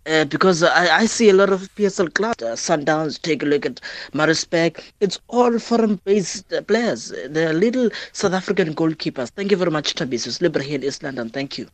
Uh, 0.04 0.24
because 0.24 0.64
I, 0.64 0.96
I, 0.96 1.06
see 1.06 1.28
a 1.30 1.32
lot 1.32 1.50
of 1.50 1.72
PSL 1.76 2.12
clubs, 2.12 2.42
uh, 2.42 2.56
Sundowns, 2.56 3.22
take 3.22 3.44
a 3.44 3.46
look 3.46 3.64
at 3.64 3.80
Maritzburg. 4.12 4.82
It's 4.98 5.20
all 5.28 5.56
foreign 5.60 5.96
based 6.04 6.52
uh, 6.52 6.60
players. 6.62 7.12
They're 7.28 7.52
little 7.52 7.88
South 8.12 8.32
African 8.32 8.74
goalkeepers. 8.74 9.28
Thank 9.30 9.52
you 9.52 9.56
very 9.56 9.70
much, 9.70 9.94
Tabisus. 9.94 10.40
Libra 10.40 10.60
here 10.60 10.74
in 10.74 10.82
East 10.82 11.04
London. 11.04 11.28
Thank 11.28 11.56
you. 11.56 11.68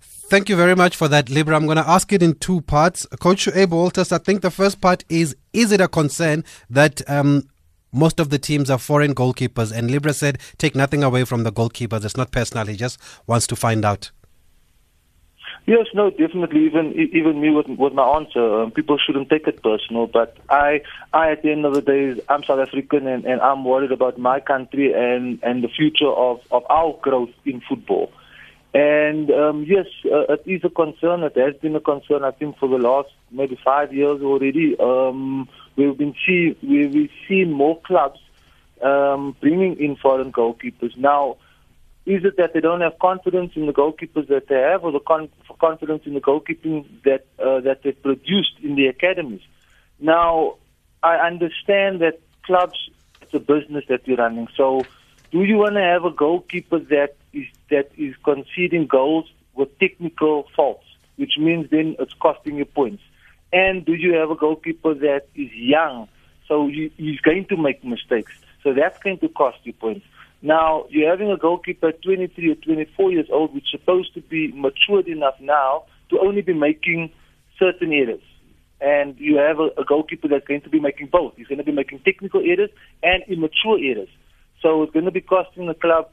Thank 0.00 0.48
you 0.48 0.56
very 0.56 0.74
much 0.74 0.96
for 0.96 1.08
that, 1.08 1.28
Libra. 1.28 1.54
I'm 1.54 1.66
going 1.66 1.76
to 1.76 1.86
ask 1.88 2.10
it 2.10 2.22
in 2.22 2.36
two 2.36 2.62
parts. 2.62 3.06
Coach 3.20 3.46
Abe 3.48 3.72
Walters, 3.72 4.10
I 4.12 4.18
think 4.18 4.40
the 4.40 4.50
first 4.50 4.80
part 4.80 5.04
is 5.10 5.36
Is 5.52 5.70
it 5.70 5.82
a 5.82 5.88
concern 5.88 6.42
that 6.70 7.08
um, 7.10 7.46
most 7.92 8.18
of 8.18 8.30
the 8.30 8.38
teams 8.38 8.70
are 8.70 8.78
foreign 8.78 9.14
goalkeepers? 9.14 9.70
And 9.70 9.90
Libra 9.90 10.14
said, 10.14 10.38
Take 10.56 10.74
nothing 10.74 11.04
away 11.04 11.24
from 11.24 11.42
the 11.42 11.52
goalkeepers. 11.52 12.06
It's 12.06 12.16
not 12.16 12.32
personal. 12.32 12.64
He 12.64 12.76
just 12.76 12.98
wants 13.26 13.46
to 13.48 13.56
find 13.56 13.84
out. 13.84 14.10
Yes, 15.66 15.86
no, 15.94 16.10
definitely. 16.10 16.66
Even 16.66 16.92
even 16.92 17.40
me 17.40 17.48
with 17.48 17.66
with 17.66 17.94
my 17.94 18.04
answer, 18.16 18.62
um, 18.62 18.70
people 18.70 18.98
shouldn't 18.98 19.30
take 19.30 19.46
it 19.46 19.62
personal. 19.62 20.06
But 20.06 20.36
I, 20.50 20.82
I 21.14 21.30
at 21.30 21.42
the 21.42 21.52
end 21.52 21.64
of 21.64 21.72
the 21.72 21.80
day, 21.80 22.20
I'm 22.28 22.44
South 22.44 22.58
African, 22.58 23.06
and, 23.06 23.24
and 23.24 23.40
I'm 23.40 23.64
worried 23.64 23.90
about 23.90 24.18
my 24.18 24.40
country 24.40 24.92
and 24.92 25.38
and 25.42 25.64
the 25.64 25.68
future 25.68 26.10
of 26.10 26.40
of 26.50 26.64
our 26.68 26.98
growth 27.00 27.30
in 27.46 27.62
football. 27.66 28.12
And 28.74 29.30
um, 29.30 29.64
yes, 29.66 29.86
uh, 30.04 30.34
it 30.34 30.42
is 30.44 30.64
a 30.64 30.68
concern. 30.68 31.22
It 31.22 31.36
has 31.36 31.54
been 31.62 31.76
a 31.76 31.80
concern, 31.80 32.24
I 32.24 32.32
think, 32.32 32.58
for 32.58 32.68
the 32.68 32.76
last 32.76 33.08
maybe 33.30 33.58
five 33.64 33.94
years 33.94 34.20
already. 34.20 34.76
Um, 34.78 35.48
we've 35.76 35.96
been 35.96 36.14
see 36.26 36.58
we 36.62 36.88
we've 36.88 37.10
seen 37.26 37.52
more 37.52 37.80
clubs 37.80 38.20
um, 38.82 39.34
bringing 39.40 39.76
in 39.80 39.96
foreign 39.96 40.30
goalkeepers 40.30 40.94
now. 40.98 41.38
Is 42.06 42.22
it 42.24 42.36
that 42.36 42.52
they 42.52 42.60
don't 42.60 42.82
have 42.82 42.98
confidence 42.98 43.52
in 43.54 43.64
the 43.66 43.72
goalkeepers 43.72 44.28
that 44.28 44.48
they 44.48 44.60
have, 44.60 44.84
or 44.84 44.92
the 44.92 45.00
con- 45.00 45.30
confidence 45.58 46.02
in 46.04 46.12
the 46.12 46.20
goalkeeping 46.20 46.84
that 47.04 47.24
uh, 47.38 47.60
that 47.60 47.82
they've 47.82 48.02
produced 48.02 48.52
in 48.62 48.74
the 48.74 48.88
academies? 48.88 49.40
Now, 49.98 50.56
I 51.02 51.16
understand 51.16 52.00
that 52.00 52.20
clubs 52.42 52.90
it's 53.22 53.32
a 53.32 53.38
business 53.38 53.84
that 53.88 54.06
you're 54.06 54.18
running. 54.18 54.48
So, 54.54 54.82
do 55.30 55.44
you 55.44 55.56
want 55.56 55.74
to 55.76 55.80
have 55.80 56.04
a 56.04 56.10
goalkeeper 56.10 56.78
that 56.78 57.16
is 57.32 57.46
that 57.70 57.90
is 57.96 58.14
conceding 58.22 58.86
goals 58.86 59.30
with 59.54 59.78
technical 59.78 60.46
faults, 60.54 60.84
which 61.16 61.38
means 61.38 61.70
then 61.70 61.96
it's 61.98 62.12
costing 62.14 62.56
you 62.56 62.66
points? 62.66 63.02
And 63.50 63.84
do 63.84 63.94
you 63.94 64.14
have 64.14 64.30
a 64.30 64.34
goalkeeper 64.34 64.92
that 64.94 65.28
is 65.34 65.50
young, 65.52 66.08
so 66.48 66.68
he's 66.68 67.20
going 67.20 67.46
to 67.46 67.56
make 67.56 67.82
mistakes, 67.84 68.32
so 68.62 68.74
that's 68.74 68.98
going 68.98 69.18
to 69.18 69.28
cost 69.28 69.58
you 69.62 69.72
points? 69.72 70.04
Now, 70.44 70.84
you're 70.90 71.10
having 71.10 71.30
a 71.30 71.38
goalkeeper 71.38 71.90
23 71.90 72.50
or 72.50 72.54
24 72.56 73.12
years 73.12 73.28
old, 73.32 73.54
which 73.54 73.64
is 73.72 73.80
supposed 73.80 74.12
to 74.12 74.20
be 74.20 74.52
matured 74.52 75.08
enough 75.08 75.36
now 75.40 75.84
to 76.10 76.18
only 76.20 76.42
be 76.42 76.52
making 76.52 77.10
certain 77.58 77.94
errors. 77.94 78.20
And 78.78 79.18
you 79.18 79.38
have 79.38 79.58
a, 79.58 79.70
a 79.80 79.86
goalkeeper 79.86 80.28
that's 80.28 80.46
going 80.46 80.60
to 80.60 80.68
be 80.68 80.80
making 80.80 81.06
both. 81.06 81.32
He's 81.38 81.46
going 81.46 81.58
to 81.58 81.64
be 81.64 81.72
making 81.72 82.00
technical 82.00 82.42
errors 82.44 82.68
and 83.02 83.22
immature 83.26 83.78
errors. 83.80 84.10
So 84.60 84.82
it's 84.82 84.92
going 84.92 85.06
to 85.06 85.10
be 85.10 85.22
costing 85.22 85.66
the 85.66 85.72
club, 85.72 86.10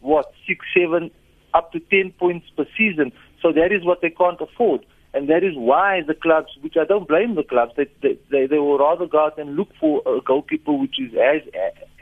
what, 0.00 0.30
six, 0.46 0.66
seven, 0.76 1.10
up 1.54 1.72
to 1.72 1.80
10 1.80 2.12
points 2.18 2.48
per 2.58 2.66
season. 2.76 3.10
So 3.40 3.52
that 3.52 3.72
is 3.72 3.82
what 3.86 4.02
they 4.02 4.10
can't 4.10 4.38
afford. 4.38 4.84
And 5.14 5.30
that 5.30 5.42
is 5.42 5.54
why 5.56 6.02
the 6.06 6.12
clubs, 6.12 6.48
which 6.60 6.74
I 6.78 6.84
don't 6.84 7.08
blame 7.08 7.36
the 7.36 7.42
clubs, 7.42 7.72
they, 7.78 7.86
they, 8.02 8.18
they, 8.30 8.46
they 8.48 8.58
will 8.58 8.76
rather 8.76 9.06
go 9.06 9.24
out 9.24 9.38
and 9.38 9.56
look 9.56 9.70
for 9.80 10.02
a 10.04 10.20
goalkeeper 10.20 10.74
which 10.74 11.00
is 11.00 11.14
as, 11.14 11.40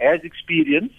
as 0.00 0.18
experienced 0.24 0.96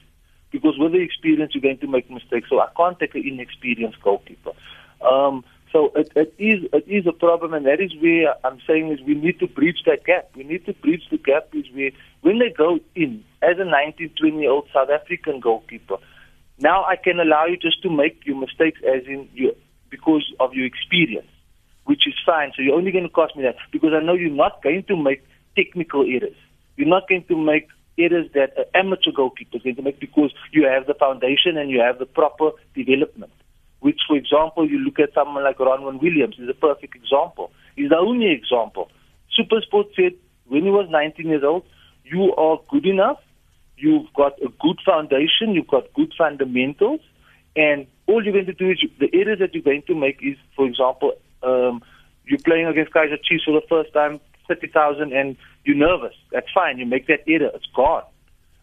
because 0.55 0.77
with 0.77 0.93
the 0.93 1.01
experience 1.01 1.53
you're 1.53 1.61
going 1.61 1.77
to 1.79 1.87
make 1.87 2.09
mistakes. 2.09 2.49
So 2.49 2.59
I 2.59 2.69
can't 2.77 2.97
take 2.97 3.13
an 3.15 3.23
inexperienced 3.27 4.01
goalkeeper. 4.01 4.51
Um, 5.01 5.43
so 5.71 5.91
it, 5.93 6.09
it 6.15 6.33
is 6.39 6.63
it 6.71 6.85
is 6.87 7.05
a 7.05 7.11
problem, 7.11 7.53
and 7.53 7.65
that 7.65 7.81
is 7.81 7.91
where 7.99 8.33
I'm 8.45 8.59
saying 8.65 8.93
is 8.93 9.01
we 9.01 9.13
need 9.15 9.39
to 9.39 9.47
bridge 9.47 9.83
that 9.85 10.05
gap. 10.05 10.29
We 10.33 10.45
need 10.45 10.65
to 10.67 10.73
bridge 10.73 11.03
the 11.11 11.17
gap 11.17 11.49
is 11.53 11.65
where 11.73 11.91
when 12.21 12.39
they 12.39 12.49
go 12.49 12.79
in 12.95 13.25
as 13.41 13.59
a 13.59 13.65
19, 13.65 14.11
20 14.17 14.39
year 14.39 14.51
old 14.51 14.69
South 14.73 14.89
African 14.89 15.41
goalkeeper, 15.41 15.97
now 16.59 16.85
I 16.85 16.95
can 16.95 17.19
allow 17.19 17.45
you 17.45 17.57
just 17.57 17.81
to 17.83 17.89
make 17.89 18.25
your 18.25 18.37
mistakes 18.37 18.79
as 18.87 19.05
in 19.05 19.27
you 19.33 19.53
because 19.89 20.23
of 20.39 20.53
your 20.53 20.65
experience, 20.65 21.27
which 21.83 22.07
is 22.07 22.15
fine. 22.25 22.53
So 22.55 22.61
you're 22.61 22.75
only 22.75 22.93
going 22.93 23.03
to 23.03 23.09
cost 23.09 23.35
me 23.35 23.43
that 23.43 23.57
because 23.73 23.91
I 23.93 24.01
know 24.01 24.13
you're 24.13 24.29
not 24.29 24.63
going 24.63 24.83
to 24.83 24.95
make 24.95 25.27
technical 25.57 26.03
errors. 26.03 26.37
You're 26.77 26.87
not 26.87 27.09
going 27.09 27.25
to 27.25 27.37
make 27.37 27.67
errors 27.97 28.27
that 28.33 28.57
an 28.57 28.65
amateur 28.73 29.11
goalkeeper 29.11 29.57
is 29.57 29.63
going 29.63 29.75
to 29.75 29.81
make 29.81 29.99
because 29.99 30.33
you 30.51 30.65
have 30.67 30.87
the 30.87 30.93
foundation 30.93 31.57
and 31.57 31.69
you 31.69 31.79
have 31.79 31.99
the 31.99 32.05
proper 32.05 32.51
development. 32.75 33.31
Which, 33.79 33.99
for 34.07 34.17
example, 34.17 34.69
you 34.69 34.79
look 34.79 34.99
at 34.99 35.13
someone 35.13 35.43
like 35.43 35.57
Ronwen 35.57 36.01
Williams 36.01 36.37
is 36.39 36.49
a 36.49 36.53
perfect 36.53 36.95
example. 36.95 37.51
He's 37.75 37.89
the 37.89 37.97
only 37.97 38.31
example. 38.31 38.89
Supersport 39.37 39.95
said 39.95 40.13
when 40.47 40.63
he 40.63 40.71
was 40.71 40.87
19 40.89 41.27
years 41.27 41.43
old, 41.43 41.65
you 42.03 42.33
are 42.35 42.59
good 42.69 42.85
enough, 42.85 43.19
you've 43.77 44.11
got 44.13 44.33
a 44.41 44.49
good 44.59 44.79
foundation, 44.85 45.53
you've 45.53 45.67
got 45.67 45.91
good 45.93 46.13
fundamentals, 46.17 47.01
and 47.55 47.87
all 48.07 48.23
you're 48.23 48.33
going 48.33 48.45
to 48.45 48.53
do 48.53 48.69
is 48.69 48.81
you, 48.81 48.89
the 48.99 49.09
errors 49.13 49.39
that 49.39 49.53
you're 49.53 49.63
going 49.63 49.83
to 49.87 49.95
make 49.95 50.19
is, 50.21 50.37
for 50.55 50.65
example, 50.65 51.13
um, 51.43 51.81
you're 52.25 52.39
playing 52.39 52.67
against 52.67 52.93
Kaiser 52.93 53.17
Chiefs 53.17 53.43
for 53.45 53.53
the 53.53 53.65
first 53.67 53.93
time, 53.93 54.19
30,000 54.47 55.13
and 55.13 55.37
you're 55.63 55.75
nervous. 55.75 56.15
That's 56.31 56.47
fine. 56.53 56.77
You 56.77 56.85
make 56.85 57.07
that 57.07 57.21
error. 57.27 57.51
It's 57.53 57.65
gone. 57.75 58.03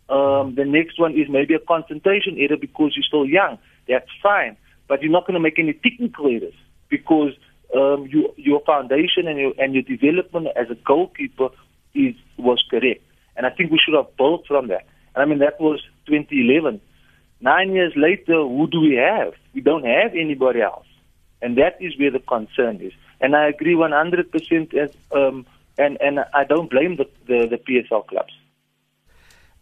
Um, 0.09 0.55
the 0.55 0.65
next 0.65 0.99
one 0.99 1.13
is 1.13 1.29
maybe 1.29 1.55
a 1.55 1.59
concentration 1.59 2.37
error 2.39 2.57
because 2.61 2.93
you're 2.95 3.05
still 3.07 3.27
young. 3.27 3.59
That's 3.89 4.09
fine. 4.23 4.57
But 4.89 5.03
you're 5.03 5.13
not 5.13 5.27
going 5.27 5.35
to 5.35 5.41
make 5.41 5.59
any 5.59 5.73
technical 5.73 6.27
errors 6.27 6.55
because 6.89 7.33
um, 7.75 8.07
you, 8.11 8.33
your 8.37 8.61
foundation 8.65 9.27
and 9.27 9.39
your, 9.39 9.53
and 9.59 9.75
your 9.75 9.83
development 9.83 10.49
as 10.57 10.71
a 10.71 10.75
goalkeeper 10.75 11.49
is, 11.95 12.15
was 12.37 12.63
correct. 12.71 13.03
And 13.37 13.47
I 13.47 13.51
think 13.51 13.71
we 13.71 13.81
should 13.83 13.95
have 13.95 14.15
built 14.17 14.47
from 14.47 14.69
that. 14.69 14.87
And 15.15 15.23
I 15.23 15.25
mean, 15.25 15.39
that 15.39 15.61
was 15.61 15.81
2011. 16.07 16.81
Nine 17.41 17.73
years 17.73 17.93
later, 17.97 18.43
who 18.43 18.69
do 18.71 18.81
we 18.81 18.95
have? 18.95 19.33
We 19.55 19.63
don't 19.63 19.85
have 19.85 20.13
anybody 20.15 20.61
else. 20.61 20.87
And 21.41 21.57
that 21.57 21.77
is 21.81 21.99
where 21.99 22.11
the 22.11 22.21
concern 22.21 22.81
is. 22.81 22.93
And 23.21 23.35
I 23.35 23.49
agree 23.49 23.75
100% 23.75 24.75
as, 24.75 24.91
um, 25.11 25.47
and 25.79 26.01
and 26.01 26.21
I 26.35 26.45
don't 26.45 26.71
blame 26.71 26.97
the, 26.97 27.09
the, 27.27 27.47
the 27.49 27.59
PSL 27.59 28.07
clubs. 28.07 28.33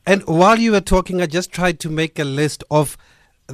And 0.07 0.23
while 0.27 0.59
you 0.59 0.73
were 0.73 0.81
talking, 0.81 1.21
I 1.21 1.27
just 1.27 1.53
tried 1.53 1.79
to 1.81 1.91
make 1.91 2.19
a 2.19 2.25
list 2.25 2.65
of 2.71 2.97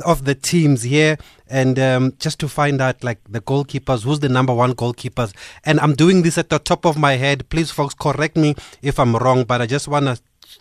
of 0.04 0.24
the 0.24 0.34
teams 0.34 0.82
here 0.82 1.16
and 1.48 1.78
um, 1.78 2.12
just 2.18 2.38
to 2.40 2.48
find 2.48 2.80
out 2.80 3.02
like 3.02 3.18
the 3.28 3.40
goalkeepers 3.40 4.04
who's 4.04 4.20
the 4.20 4.28
number 4.28 4.52
one 4.52 4.74
goalkeepers. 4.74 5.34
And 5.64 5.80
i'm 5.80 5.94
doing 5.94 6.22
this 6.22 6.36
at 6.36 6.50
the 6.50 6.58
top 6.58 6.84
of 6.84 6.98
my 6.98 7.14
head. 7.14 7.48
Please 7.48 7.70
folks 7.70 7.94
correct 7.94 8.36
me 8.36 8.54
if 8.82 8.98
i'm 8.98 9.16
wrong 9.16 9.44
but 9.44 9.62
i 9.62 9.66
just 9.66 9.88
want 9.88 10.04
to 10.06 10.20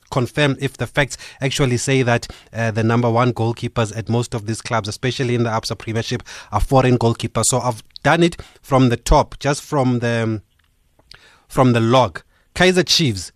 confirm 0.10 0.56
if 0.60 0.78
the 0.78 0.88
facts 0.88 1.18
actually 1.42 1.78
say 1.78 2.02
that 2.02 2.28
uh, 2.54 2.72
the 2.72 2.84
number 2.84 3.10
one 3.10 3.34
goalkeepers 3.34 3.96
at 3.98 4.10
most 4.10 4.34
of 4.34 4.46
these 4.46 4.62
clubs 4.62 4.88
especially 4.88 5.36
in 5.36 5.44
the 5.44 5.50
absa 5.50 5.78
premiership 5.78 6.24
are 6.52 6.62
foreign 6.62 6.98
goalkeepers. 6.98 7.46
So 7.46 7.60
i've 7.60 7.84
done 8.04 8.24
it 8.24 8.42
from 8.62 8.90
the 8.90 8.98
top 8.98 9.38
just 9.40 9.62
from 9.62 10.00
the 10.00 10.24
um, 10.24 10.42
from 11.48 11.74
the 11.74 11.80
log. 11.80 12.22
Kaiser 12.54 12.84
Chiefs. 12.84 13.32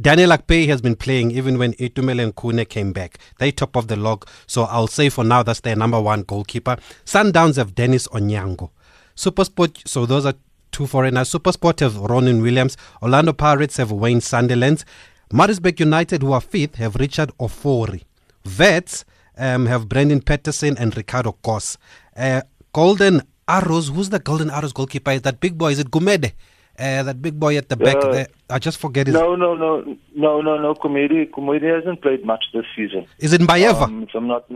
Daniel 0.00 0.30
Akpeyi 0.30 0.68
has 0.68 0.80
been 0.80 0.94
playing 0.94 1.30
even 1.32 1.58
when 1.58 1.72
Itumeleng 1.74 2.32
Khune 2.32 2.66
came 2.68 2.92
back. 2.92 3.18
They 3.38 3.50
top 3.50 3.76
of 3.76 3.88
the 3.88 3.96
log, 3.96 4.26
so 4.46 4.62
I'll 4.62 4.86
say 4.86 5.08
for 5.08 5.24
now 5.24 5.42
that's 5.42 5.60
their 5.60 5.76
number 5.76 6.00
one 6.00 6.22
goalkeeper. 6.22 6.76
Sundowns 7.04 7.56
have 7.56 7.74
Dennis 7.74 8.06
Onyango. 8.08 8.70
Supersport, 9.16 9.86
so 9.86 10.06
those 10.06 10.24
are 10.24 10.34
two 10.70 10.86
foreigners. 10.86 11.30
Supersport 11.30 11.80
have 11.80 11.94
Ronwen 11.94 12.40
Williams. 12.40 12.76
Orlando 13.02 13.32
Pirates 13.32 13.76
have 13.76 13.90
Wayne 13.92 14.20
Sandilands. 14.20 14.84
Maritzburg 15.32 15.78
United, 15.80 16.22
who 16.22 16.32
are 16.32 16.40
fifth, 16.40 16.76
have 16.76 16.96
Richard 16.96 17.30
Ofori. 17.38 18.04
Vets 18.44 19.04
um, 19.36 19.66
have 19.66 19.88
Brandon 19.88 20.20
Petersen 20.20 20.78
and 20.78 20.96
Ricardo 20.96 21.36
Goss. 21.42 21.76
Uh, 22.16 22.42
Golden 22.72 23.22
Arrows, 23.46 23.88
who's 23.88 24.10
the 24.10 24.18
Golden 24.18 24.50
Arrows 24.50 24.72
goalkeeper? 24.72 25.10
Is 25.10 25.22
that 25.22 25.40
big 25.40 25.58
boy? 25.58 25.72
Is 25.72 25.78
it 25.80 25.90
Gumede? 25.90 26.32
Uh, 26.80 27.02
that 27.02 27.20
big 27.20 27.38
boy 27.38 27.58
at 27.58 27.68
the 27.68 27.76
back 27.76 27.96
uh, 27.96 28.10
there. 28.10 28.28
I 28.48 28.58
just 28.58 28.78
forget 28.78 29.06
his. 29.06 29.14
No, 29.14 29.36
no, 29.36 29.54
no, 29.54 29.96
no, 30.14 30.40
no, 30.40 30.56
no. 30.56 30.74
Comedy, 30.74 31.26
comedy 31.26 31.66
hasn't 31.66 32.00
played 32.00 32.24
much 32.24 32.42
this 32.54 32.64
season. 32.74 33.06
Is 33.18 33.34
it 33.34 33.42
Mbayeva? 33.42 33.82
Um, 33.82 34.04
if 34.04 34.14
I'm 34.14 34.26
not. 34.26 34.50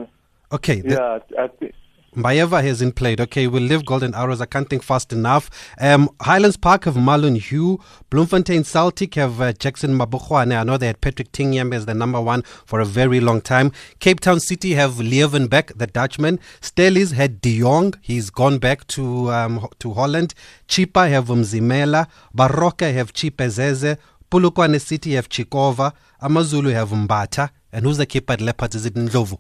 Okay. 0.50 0.82
Yeah, 0.84 1.18
I 1.38 1.48
think, 1.48 1.74
Mbayeva 2.16 2.62
hasn't 2.62 2.94
played. 2.94 3.21
Okay, 3.21 3.47
we'll 3.47 3.62
leave 3.62 3.85
Golden 3.85 4.14
Arrows. 4.14 4.40
I 4.40 4.47
can't 4.47 4.68
think 4.71 4.83
fast 4.83 5.12
enough. 5.12 5.50
Um, 5.80 6.09
Highlands 6.21 6.56
Park 6.56 6.85
have 6.85 6.94
Marlon 6.94 7.37
Heugh. 7.37 7.80
Bloemfontein 8.11 8.64
Celtic 8.64 9.14
have 9.16 9.40
uh, 9.40 9.52
Jackson 9.52 9.99
Mabokgwane. 9.99 10.59
I 10.59 10.62
know 10.62 10.76
they 10.76 10.87
had 10.87 11.00
Patrick 11.00 11.33
Tignyemb 11.33 11.75
as 11.75 11.87
the 11.87 11.94
number 11.94 12.21
one 12.21 12.42
for 12.64 12.78
a 12.80 12.85
very 12.85 13.18
long 13.18 13.40
time. 13.40 13.73
Cape 13.99 14.21
Town 14.21 14.38
City 14.38 14.75
have 14.75 14.94
Leeuwenburgh, 14.94 15.76
the 15.76 15.88
Dutchman. 15.88 16.38
Stellies 16.61 17.12
had 17.12 17.40
De 17.40 17.59
Jong. 17.59 17.94
He's 18.00 18.30
gone 18.30 18.59
back 18.59 18.87
to 18.88 19.30
um, 19.33 19.66
to 19.80 19.92
Holland. 19.92 20.35
Chippa 20.68 21.09
have 21.09 21.26
Mzimela. 21.26 22.06
Baroka 22.37 22.92
have 22.94 23.12
Chipezeze. 23.12 23.99
Polokwane 24.30 24.80
City 24.80 25.14
have 25.14 25.28
Chigova. 25.28 25.92
Amazulu 26.21 26.71
have 26.71 26.90
Mbata. 26.90 27.50
And 27.73 27.85
who's 27.85 27.97
the 27.99 28.06
keeper 28.06 28.35
at 28.35 28.40
Leopards? 28.40 28.76
Is 28.76 28.87
it 28.87 28.94
Ndlovu? 28.94 29.38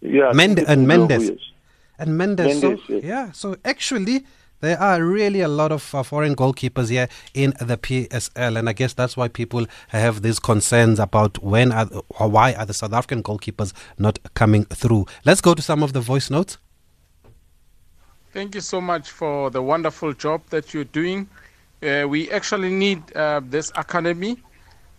Yeah, 0.00 0.32
Mende- 0.32 0.64
and 0.66 0.86
Mendes. 0.86 1.28
yes. 1.30 1.38
And 1.98 2.16
Mendes. 2.16 2.60
so, 2.60 2.78
yes. 2.88 3.02
Yeah, 3.02 3.32
so 3.32 3.56
actually, 3.64 4.24
there 4.60 4.80
are 4.80 5.02
really 5.02 5.40
a 5.40 5.48
lot 5.48 5.72
of 5.72 5.94
uh, 5.94 6.02
foreign 6.02 6.34
goalkeepers 6.34 6.90
here 6.90 7.08
in 7.34 7.54
the 7.60 7.76
PSL, 7.76 8.58
and 8.58 8.68
I 8.68 8.72
guess 8.72 8.92
that's 8.92 9.16
why 9.16 9.28
people 9.28 9.66
have 9.88 10.22
these 10.22 10.38
concerns 10.38 10.98
about 10.98 11.42
when 11.42 11.72
are, 11.72 11.88
or 12.18 12.28
why 12.28 12.54
are 12.54 12.66
the 12.66 12.74
South 12.74 12.92
African 12.92 13.22
goalkeepers 13.22 13.72
not 13.98 14.18
coming 14.34 14.64
through. 14.66 15.06
Let's 15.24 15.40
go 15.40 15.54
to 15.54 15.62
some 15.62 15.82
of 15.82 15.92
the 15.92 16.00
voice 16.00 16.30
notes. 16.30 16.58
Thank 18.32 18.54
you 18.54 18.60
so 18.60 18.80
much 18.80 19.10
for 19.10 19.50
the 19.50 19.62
wonderful 19.62 20.12
job 20.12 20.42
that 20.50 20.74
you're 20.74 20.84
doing. 20.84 21.28
Uh, 21.82 22.06
we 22.08 22.30
actually 22.30 22.70
need 22.70 23.00
uh, 23.16 23.40
this 23.42 23.70
academy 23.76 24.36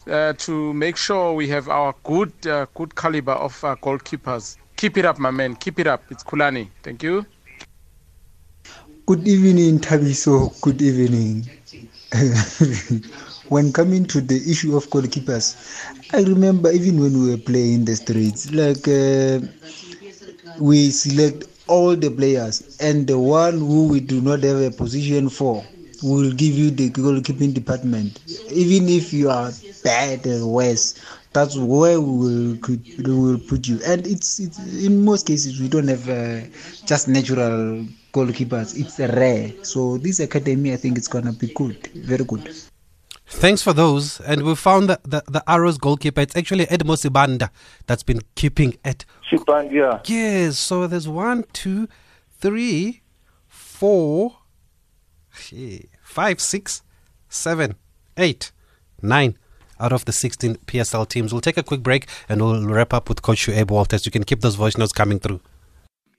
uh, 0.10 0.34
to 0.38 0.74
make 0.74 0.98
sure 0.98 1.34
we 1.34 1.48
have 1.50 1.68
our 1.70 1.94
good, 2.04 2.32
uh, 2.48 2.66
good 2.74 2.96
caliber 2.96 3.34
of 3.34 3.62
uh, 3.64 3.76
goalkeepers. 3.76 4.58
Keep 4.80 4.98
it 4.98 5.06
up, 5.06 5.20
my 5.20 5.30
man. 5.32 5.56
Keep 5.58 5.80
it 5.80 5.88
up. 5.88 6.04
It's 6.10 6.24
Kulani. 6.24 6.70
Thank 6.84 7.04
you. 7.04 7.26
Good 9.06 9.28
evening, 9.28 9.80
Thabiso. 9.80 10.50
Good 10.62 10.82
evening. 10.82 11.44
when 13.50 13.74
coming 13.74 14.06
to 14.06 14.22
the 14.22 14.38
issue 14.50 14.76
of 14.78 14.86
goalkeepers, 14.90 15.56
I 16.14 16.22
remember 16.22 16.72
even 16.72 17.00
when 17.02 17.20
we 17.22 17.32
were 17.32 17.38
playing 17.38 17.74
in 17.74 17.86
the 17.86 17.96
streets, 17.96 18.52
like 18.54 18.88
uh, 18.88 19.40
we 20.60 20.90
select 20.92 21.46
all 21.68 21.96
the 21.96 22.10
players, 22.10 22.78
and 22.80 23.08
the 23.08 23.18
one 23.20 23.60
who 23.60 23.88
we 23.88 24.00
do 24.00 24.22
not 24.22 24.44
have 24.44 24.58
a 24.62 24.72
position 24.72 25.30
for 25.30 25.64
will 26.02 26.32
give 26.32 26.54
you 26.56 26.72
the 26.72 26.90
goalkeeping 26.90 27.54
department. 27.54 28.20
Even 28.50 28.90
if 28.90 29.14
you 29.14 29.30
are 29.30 29.52
bad 29.84 30.26
or 30.26 30.48
worse, 30.48 30.96
that's 31.32 31.56
where 31.58 32.00
we 32.02 32.18
will 32.18 32.58
could, 32.58 32.84
we 33.06 33.14
will 33.14 33.40
put 33.40 33.68
you. 33.68 33.80
And 33.86 34.06
it's, 34.08 34.40
it's 34.40 34.58
in 34.84 35.04
most 35.04 35.28
cases 35.28 35.60
we 35.60 35.68
don't 35.68 35.88
have 35.88 36.10
uh, 36.10 36.42
just 36.86 37.08
natural 37.08 37.86
goalkeepers. 38.14 38.78
It's 38.80 39.00
rare. 39.00 39.54
So 39.64 39.98
this 39.98 40.20
academy, 40.20 40.74
I 40.74 40.78
think 40.78 40.98
it's 40.98 41.08
gonna 41.08 41.34
be 41.34 41.48
good, 41.54 41.88
very 41.94 42.26
good. 42.26 42.52
Thanks 43.28 43.62
for 43.62 43.74
those. 43.74 44.20
And 44.22 44.44
we 44.44 44.56
found 44.56 44.90
that 44.90 45.04
the, 45.04 45.24
the 45.28 45.44
Arrows 45.48 45.78
goalkeeper, 45.78 46.22
it's 46.22 46.36
actually 46.36 46.66
Edmo 46.66 46.96
Sibanda 46.98 47.52
that's 47.86 48.02
been 48.02 48.22
keeping 48.34 48.76
at 48.84 49.06
Shipand, 49.30 49.72
yeah. 49.72 50.00
Yes, 50.06 50.58
so 50.58 50.88
there's 50.88 51.08
one, 51.08 51.46
two, 51.54 51.88
three, 52.40 53.04
four, 53.48 54.38
shit, 55.32 55.90
five, 56.02 56.42
six, 56.42 56.82
seven, 57.30 57.76
eight, 58.18 58.52
nine 59.04 59.38
out 59.80 59.94
of 59.94 60.06
the 60.06 60.12
16 60.12 60.56
PSL 60.66 61.08
teams. 61.08 61.32
We'll 61.32 61.42
take 61.42 61.58
a 61.58 61.64
quick 61.64 61.82
break 61.82 62.08
and 62.28 62.42
we'll 62.42 62.66
wrap 62.68 62.94
up 62.94 63.10
with 63.10 63.22
Coach 63.22 63.46
Shuaib 63.48 63.72
Walters. 63.72 64.06
You 64.06 64.12
can 64.12 64.24
keep 64.24 64.42
those 64.42 64.56
voice 64.56 64.78
notes 64.78 64.92
coming 64.92 65.20
through. 65.20 65.42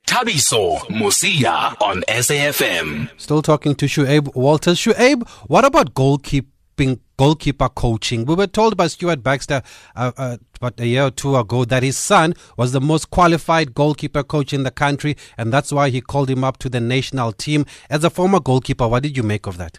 Thabiso 0.06 0.78
Mosia 0.88 1.80
on 1.80 2.02
SAFM. 2.08 3.10
Still 3.16 3.42
talking 3.42 3.74
to 3.76 3.86
Shuaib 3.86 4.34
Walters. 4.34 4.78
Shuaib, 4.78 5.28
what 5.46 5.64
about 5.64 5.94
goalkeeping, 5.94 6.98
goalkeeper 7.16 7.68
coaching? 7.68 8.24
We 8.24 8.34
were 8.34 8.48
told 8.48 8.76
by 8.76 8.88
Stuart 8.88 9.22
Baxter 9.22 9.62
uh, 9.94 10.10
uh, 10.16 10.36
about 10.56 10.80
a 10.80 10.86
year 10.86 11.04
or 11.04 11.10
two 11.10 11.36
ago 11.36 11.64
that 11.64 11.82
his 11.82 11.96
son 11.96 12.34
was 12.56 12.72
the 12.72 12.80
most 12.80 13.10
qualified 13.10 13.72
goalkeeper 13.72 14.24
coach 14.24 14.52
in 14.52 14.64
the 14.64 14.72
country, 14.72 15.16
and 15.38 15.52
that's 15.52 15.70
why 15.70 15.90
he 15.90 16.00
called 16.00 16.28
him 16.28 16.42
up 16.42 16.58
to 16.58 16.68
the 16.68 16.80
national 16.80 17.32
team. 17.32 17.64
As 17.88 18.02
a 18.02 18.10
former 18.10 18.40
goalkeeper, 18.40 18.88
what 18.88 19.04
did 19.04 19.16
you 19.16 19.23
make 19.23 19.46
of 19.46 19.58
that? 19.58 19.78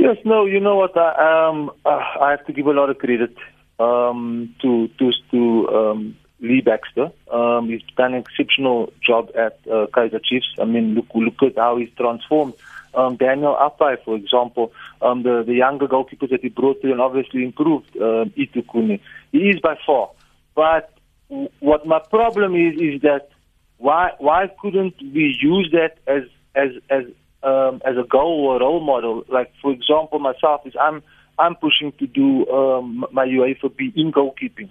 Yes, 0.00 0.16
no, 0.24 0.46
you 0.46 0.60
know 0.60 0.76
what? 0.76 0.96
I, 0.96 1.48
um, 1.48 1.70
uh, 1.84 2.02
I 2.22 2.30
have 2.30 2.46
to 2.46 2.54
give 2.54 2.66
a 2.66 2.70
lot 2.72 2.88
of 2.88 2.96
credit 2.96 3.36
um, 3.78 4.54
to 4.62 4.88
to 4.98 5.12
to 5.30 5.68
um, 5.68 6.16
Lee 6.40 6.62
Baxter. 6.62 7.10
Um, 7.30 7.68
he's 7.68 7.82
done 7.98 8.14
an 8.14 8.20
exceptional 8.20 8.94
job 9.06 9.30
at 9.36 9.60
uh, 9.70 9.88
Kaiser 9.94 10.18
Chiefs. 10.18 10.56
I 10.58 10.64
mean, 10.64 10.94
look 10.94 11.08
look 11.14 11.42
at 11.42 11.58
how 11.58 11.76
he's 11.76 11.90
transformed. 11.98 12.54
Um, 12.94 13.16
Daniel 13.16 13.54
Akpeyi, 13.60 14.02
for 14.02 14.16
example, 14.16 14.72
um, 15.02 15.22
the 15.22 15.42
the 15.46 15.52
younger 15.52 15.86
goalkeepers 15.86 16.30
that 16.30 16.40
he 16.40 16.48
brought 16.48 16.82
in 16.82 16.98
obviously 16.98 17.44
improved. 17.44 17.94
Uh, 17.94 18.24
Itu 18.36 18.62
Khune, 18.62 19.00
he 19.32 19.50
is 19.50 19.60
by 19.60 19.76
far. 19.84 20.12
But 20.54 20.94
what 21.58 21.84
my 21.84 21.98
problem 21.98 22.54
is 22.54 22.80
is 22.80 23.02
that 23.02 23.28
why 23.76 24.12
why 24.16 24.48
couldn't 24.62 24.94
we 25.02 25.36
use 25.42 25.68
that 25.72 25.98
as 26.06 26.22
as 26.54 26.70
as 26.88 27.04
um, 27.42 27.80
as 27.84 27.96
a 27.96 28.06
goal 28.06 28.46
or 28.48 28.60
role 28.60 28.80
model? 28.80 29.24
Like 29.28 29.52
for 29.62 29.72
example, 29.72 30.18
myself 30.18 30.62
is 30.66 30.74
I'm 30.80 31.02
I'm 31.38 31.54
pushing 31.54 31.92
to 31.98 32.06
do 32.06 32.46
um, 32.50 33.06
my 33.12 33.26
UEFA 33.26 33.74
B 33.74 33.92
in 33.96 34.12
goalkeeping, 34.12 34.68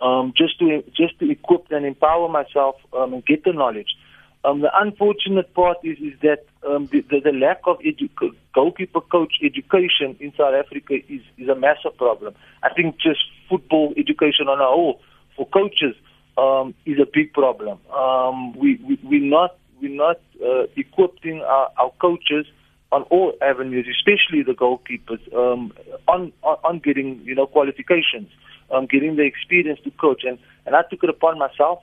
um, 0.00 0.32
just 0.36 0.58
to 0.58 0.82
just 0.96 1.18
to 1.20 1.30
equip 1.30 1.70
and 1.70 1.86
empower 1.86 2.28
myself 2.28 2.76
um, 2.92 3.14
and 3.14 3.24
get 3.24 3.44
the 3.44 3.52
knowledge. 3.52 3.96
Um, 4.42 4.62
the 4.62 4.70
unfortunate 4.74 5.52
part 5.54 5.78
is 5.84 5.98
is 5.98 6.18
that 6.22 6.46
um, 6.66 6.86
the, 6.86 7.02
the, 7.02 7.20
the 7.20 7.32
lack 7.32 7.60
of 7.66 7.78
edu- 7.80 8.34
goalkeeper 8.54 9.00
coach 9.02 9.34
education 9.42 10.16
in 10.18 10.32
South 10.36 10.54
Africa 10.54 10.94
is, 10.94 11.20
is 11.36 11.48
a 11.48 11.54
massive 11.54 11.96
problem. 11.98 12.34
I 12.62 12.72
think 12.72 12.96
just 12.98 13.20
football 13.48 13.92
education 13.98 14.48
on 14.48 14.60
a 14.60 14.64
whole 14.64 15.00
for 15.36 15.46
coaches 15.46 15.94
um, 16.38 16.74
is 16.86 16.98
a 16.98 17.06
big 17.12 17.32
problem. 17.34 17.78
Um, 17.94 18.58
we, 18.58 18.76
we 18.76 18.98
we're 19.02 19.30
not 19.30 19.56
we're 19.80 19.94
not 19.94 20.20
uh, 20.44 20.64
equipping 20.76 21.42
our, 21.42 21.70
our 21.76 21.92
coaches 22.00 22.46
on 22.92 23.02
all 23.04 23.32
avenues, 23.40 23.86
especially 23.88 24.42
the 24.42 24.52
goalkeepers, 24.52 25.22
um, 25.34 25.72
on, 26.08 26.32
on 26.42 26.56
on 26.64 26.78
getting 26.80 27.20
you 27.24 27.34
know 27.34 27.46
qualifications, 27.46 28.28
um, 28.70 28.86
getting 28.86 29.16
the 29.16 29.22
experience 29.22 29.80
to 29.84 29.90
coach, 29.92 30.22
and 30.24 30.38
and 30.66 30.74
I 30.74 30.82
took 30.90 31.04
it 31.04 31.10
upon 31.10 31.38
myself 31.38 31.80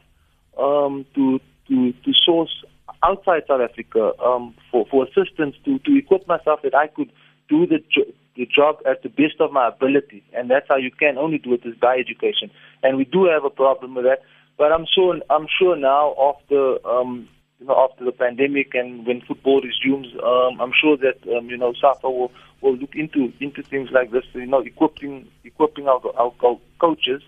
um, 0.59 1.05
to 1.15 1.39
to 1.69 1.93
to 1.93 2.13
source 2.25 2.63
outside 3.03 3.43
South 3.47 3.61
Africa 3.61 4.11
um, 4.23 4.53
for 4.71 4.85
for 4.91 5.05
assistance 5.05 5.55
to 5.65 5.79
to 5.79 5.97
equip 5.97 6.27
myself 6.27 6.61
that 6.63 6.75
I 6.75 6.87
could 6.87 7.11
do 7.47 7.65
the 7.65 7.79
jo- 7.89 8.11
the 8.35 8.45
job 8.45 8.77
at 8.85 9.01
the 9.03 9.09
best 9.09 9.39
of 9.39 9.51
my 9.51 9.67
ability, 9.69 10.23
and 10.33 10.49
that's 10.49 10.67
how 10.67 10.75
you 10.77 10.91
can 10.91 11.17
only 11.17 11.37
do 11.37 11.53
it 11.53 11.61
is 11.65 11.75
by 11.75 11.97
education. 11.97 12.51
And 12.83 12.97
we 12.97 13.05
do 13.05 13.25
have 13.25 13.45
a 13.45 13.49
problem 13.49 13.95
with 13.95 14.05
that, 14.05 14.21
but 14.57 14.71
I'm 14.71 14.85
sure 14.93 15.19
I'm 15.29 15.47
sure 15.57 15.75
now 15.75 16.13
after 16.19 16.85
um, 16.85 17.29
you 17.59 17.65
know 17.65 17.87
after 17.89 18.05
the 18.05 18.11
pandemic 18.11 18.75
and 18.75 19.05
when 19.05 19.21
football 19.21 19.61
resumes, 19.61 20.07
um, 20.23 20.61
I'm 20.61 20.73
sure 20.79 20.97
that 20.97 21.17
um, 21.35 21.49
you 21.49 21.57
know 21.57 21.73
SAFA 21.79 22.09
will 22.09 22.31
will 22.61 22.75
look 22.75 22.95
into 22.95 23.31
into 23.39 23.63
things 23.63 23.89
like 23.91 24.11
this, 24.11 24.23
you 24.33 24.45
know, 24.45 24.59
equipping 24.59 25.27
equipping 25.43 25.87
our 25.87 26.01
our 26.17 26.59
coaches 26.79 27.21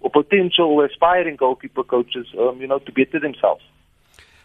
or 0.00 0.10
potential 0.10 0.80
aspiring 0.82 1.36
goalkeeper 1.36 1.82
coaches, 1.82 2.26
um, 2.38 2.60
you 2.60 2.66
know, 2.66 2.78
to 2.78 2.92
better 2.92 3.20
themselves. 3.20 3.62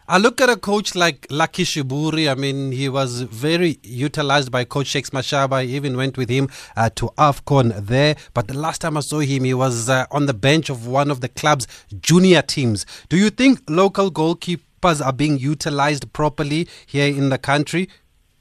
I 0.08 0.19
look 0.19 0.39
at 0.39 0.52
a 0.52 0.56
coach 0.56 0.93
like 0.93 1.26
Lucky 1.32 1.63
Shiburi. 1.63 2.30
I 2.30 2.36
mean, 2.36 2.71
he 2.71 2.89
was 2.89 3.21
very 3.21 3.80
utilized 3.82 4.52
by 4.52 4.63
Coach 4.63 4.86
Shakes 4.86 5.10
Mashaba. 5.10 5.54
I 5.54 5.63
even 5.63 5.98
went 5.98 6.15
with 6.15 6.30
him 6.30 6.48
uh, 6.78 6.91
to 6.98 7.08
AFCON 7.17 7.88
there. 7.88 8.15
But 8.36 8.48
the 8.48 8.54
last 8.54 8.82
time 8.82 8.98
I 8.98 9.00
saw 9.00 9.17
him, 9.17 9.45
he 9.45 9.56
was 9.56 9.89
uh, 9.89 10.06
on 10.12 10.28
the 10.28 10.36
bench 10.36 10.69
of 10.69 10.86
one 10.86 11.10
of 11.10 11.21
the 11.21 11.28
club's 11.28 11.65
junior 12.02 12.43
teams. 12.43 12.86
Do 13.10 13.17
you 13.17 13.32
think 13.32 13.63
local 13.67 14.12
goalkeepers 14.12 14.64
are 14.86 15.13
being 15.13 15.38
utilized 15.38 16.12
properly 16.13 16.67
here 16.86 17.08
in 17.08 17.30
the 17.30 17.38
country 17.38 17.89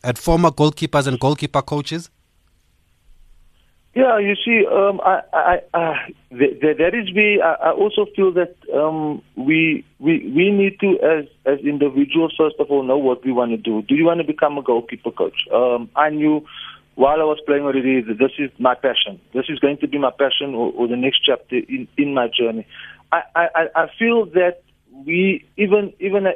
at 0.03 0.19
former 0.19 0.51
goalkeepers 0.51 1.07
and 1.07 1.19
goalkeeper 1.19 1.63
coaches? 1.63 2.11
Yeah, 3.95 4.19
you 4.19 4.35
see, 4.45 4.67
um, 4.67 5.01
I, 5.05 5.21
I, 5.33 5.61
I, 5.73 5.95
th- 6.37 6.61
th- 6.61 6.79
that 6.79 6.95
is. 6.95 7.09
I, 7.17 7.69
I 7.69 7.71
also 7.71 8.07
feel 8.17 8.33
that 8.33 8.57
um, 8.75 9.23
we, 9.37 9.85
we, 10.01 10.33
we 10.35 10.51
need 10.51 10.81
to, 10.81 10.99
as 11.01 11.27
as 11.47 11.61
individuals, 11.65 12.35
first 12.37 12.57
of 12.59 12.73
all, 12.73 12.83
know 12.83 12.99
what 12.99 13.25
we 13.25 13.31
want 13.31 13.53
to 13.53 13.57
do. 13.57 13.83
Do 13.83 13.95
you 13.95 14.05
want 14.05 14.19
to 14.19 14.27
become 14.27 14.59
a 14.59 14.63
goalkeeper 14.63 15.13
coach? 15.13 15.37
Um, 15.55 15.89
I 15.95 16.11
knew 16.11 16.45
while 16.97 17.21
I 17.21 17.25
was 17.25 17.39
playing 17.47 17.63
already 17.63 18.01
that 18.01 18.19
this 18.19 18.33
is 18.37 18.51
my 18.59 18.75
passion. 18.75 19.21
This 19.33 19.45
is 19.49 19.61
going 19.61 19.79
to 19.79 19.87
be 19.87 19.99
my 19.99 20.11
passion, 20.11 20.57
or, 20.57 20.73
or 20.73 20.89
the 20.89 20.97
next 20.97 21.21
chapter 21.25 21.57
in, 21.57 21.87
in 21.97 22.15
my 22.15 22.27
journey. 22.27 22.67
I, 23.13 23.23
I, 23.37 23.67
I 23.77 23.87
feel 23.97 24.27
that 24.27 24.63
we 25.07 25.45
even 25.57 25.93
even 25.99 26.27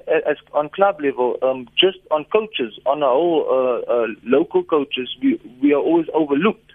on 0.53 0.69
club 0.71 1.01
level, 1.01 1.37
um, 1.43 1.69
just 1.79 1.99
on 2.11 2.25
coaches, 2.25 2.79
on 2.87 3.03
our 3.03 3.13
whole 3.13 3.47
uh, 3.49 3.93
uh, 3.93 4.07
local 4.25 4.65
coaches, 4.65 5.15
we 5.23 5.41
we 5.63 5.73
are 5.73 5.81
always 5.81 6.07
overlooked. 6.13 6.73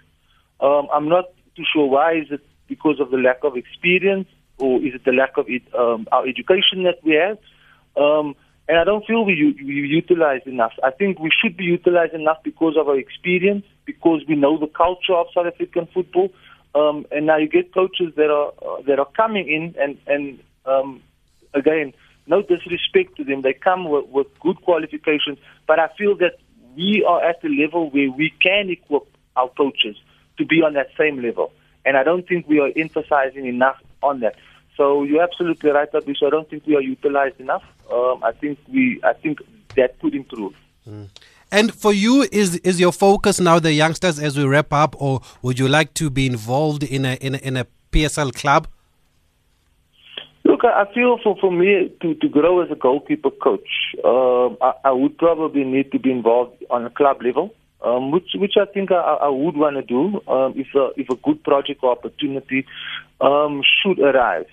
Um, 0.60 0.88
I'm 0.92 1.08
not 1.08 1.26
too 1.56 1.64
sure 1.72 1.86
why. 1.86 2.14
Is 2.14 2.28
it 2.30 2.40
because 2.68 3.00
of 3.00 3.10
the 3.10 3.18
lack 3.18 3.44
of 3.44 3.56
experience? 3.56 4.28
or 4.58 4.78
is 4.80 4.94
it 4.94 5.04
the 5.04 5.12
lack 5.12 5.36
of 5.36 5.46
it, 5.48 5.62
um, 5.74 6.06
our 6.12 6.26
education 6.26 6.84
that 6.84 6.98
we 7.04 7.14
have? 7.14 7.38
Um, 7.96 8.34
and 8.68 8.78
I 8.78 8.84
don't 8.84 9.04
feel 9.06 9.24
we, 9.24 9.54
we 9.62 9.74
utilize 9.74 10.40
enough. 10.46 10.72
I 10.82 10.90
think 10.90 11.18
we 11.18 11.30
should 11.30 11.56
be 11.56 11.64
utilized 11.64 12.14
enough 12.14 12.38
because 12.42 12.76
of 12.78 12.88
our 12.88 12.98
experience, 12.98 13.64
because 13.84 14.22
we 14.28 14.36
know 14.36 14.58
the 14.58 14.66
culture 14.66 15.14
of 15.14 15.26
South 15.34 15.46
African 15.46 15.86
football. 15.92 16.30
Um, 16.74 17.06
and 17.10 17.26
now 17.26 17.36
you 17.36 17.48
get 17.48 17.74
coaches 17.74 18.12
that 18.16 18.30
are 18.30 18.52
uh, 18.62 18.82
that 18.88 18.98
are 18.98 19.08
coming 19.16 19.48
in, 19.48 19.76
and 19.80 19.96
and 20.08 20.40
um, 20.66 21.02
again, 21.54 21.92
no 22.26 22.42
disrespect 22.42 23.16
to 23.16 23.24
them, 23.24 23.42
they 23.42 23.52
come 23.52 23.88
with, 23.88 24.06
with 24.08 24.26
good 24.40 24.60
qualifications. 24.62 25.38
But 25.66 25.78
I 25.78 25.88
feel 25.98 26.16
that 26.16 26.38
we 26.76 27.04
are 27.06 27.22
at 27.22 27.42
the 27.42 27.48
level 27.48 27.90
where 27.90 28.10
we 28.10 28.32
can 28.40 28.70
equip 28.70 29.04
our 29.36 29.48
coaches 29.48 29.96
to 30.38 30.44
be 30.44 30.62
on 30.62 30.74
that 30.74 30.88
same 30.98 31.22
level, 31.22 31.52
and 31.84 31.96
I 31.96 32.02
don't 32.02 32.26
think 32.26 32.48
we 32.48 32.60
are 32.60 32.70
emphasizing 32.76 33.46
enough 33.46 33.76
on 34.02 34.20
that. 34.20 34.36
So 34.76 35.04
you're 35.04 35.22
absolutely 35.22 35.70
right, 35.70 35.90
Abhi. 35.92 36.16
So 36.16 36.26
I 36.26 36.30
don't 36.30 36.48
think 36.50 36.66
we 36.66 36.74
are 36.74 36.80
utilized 36.80 37.38
enough. 37.40 37.62
Um, 37.92 38.24
I 38.24 38.32
think 38.32 38.58
we, 38.72 39.00
I 39.04 39.12
think 39.12 39.38
that 39.76 39.98
could 40.00 40.14
improve. 40.14 40.54
Mm. 40.88 41.08
And 41.52 41.72
for 41.72 41.92
you, 41.92 42.26
is 42.32 42.56
is 42.56 42.80
your 42.80 42.90
focus 42.90 43.38
now 43.38 43.60
the 43.60 43.72
youngsters 43.72 44.18
as 44.18 44.36
we 44.36 44.44
wrap 44.44 44.72
up, 44.72 44.96
or 45.00 45.20
would 45.42 45.58
you 45.58 45.68
like 45.68 45.94
to 45.94 46.10
be 46.10 46.26
involved 46.26 46.82
in 46.82 47.04
a 47.04 47.14
in 47.20 47.36
a, 47.36 47.38
in 47.38 47.56
a 47.56 47.66
PSL 47.92 48.34
club? 48.34 48.66
I 50.68 50.92
feel 50.92 51.18
for, 51.22 51.36
for 51.40 51.52
me 51.52 51.92
to, 52.02 52.14
to 52.14 52.28
grow 52.28 52.60
as 52.60 52.70
a 52.70 52.74
goalkeeper 52.74 53.30
coach, 53.30 53.68
um, 54.04 54.56
I, 54.60 54.72
I 54.84 54.92
would 54.92 55.18
probably 55.18 55.64
need 55.64 55.92
to 55.92 55.98
be 55.98 56.10
involved 56.10 56.62
on 56.70 56.84
a 56.84 56.90
club 56.90 57.22
level, 57.22 57.54
um, 57.82 58.10
which 58.10 58.30
which 58.34 58.54
I 58.60 58.64
think 58.64 58.90
I, 58.90 59.18
I 59.22 59.28
would 59.28 59.56
want 59.56 59.76
to 59.76 59.82
do 59.82 60.20
um, 60.28 60.54
if 60.56 60.68
a 60.74 60.90
if 60.96 61.08
a 61.10 61.16
good 61.16 61.42
project 61.44 61.80
or 61.82 61.92
opportunity 61.92 62.66
um, 63.20 63.62
should 63.82 63.98
arise 63.98 64.46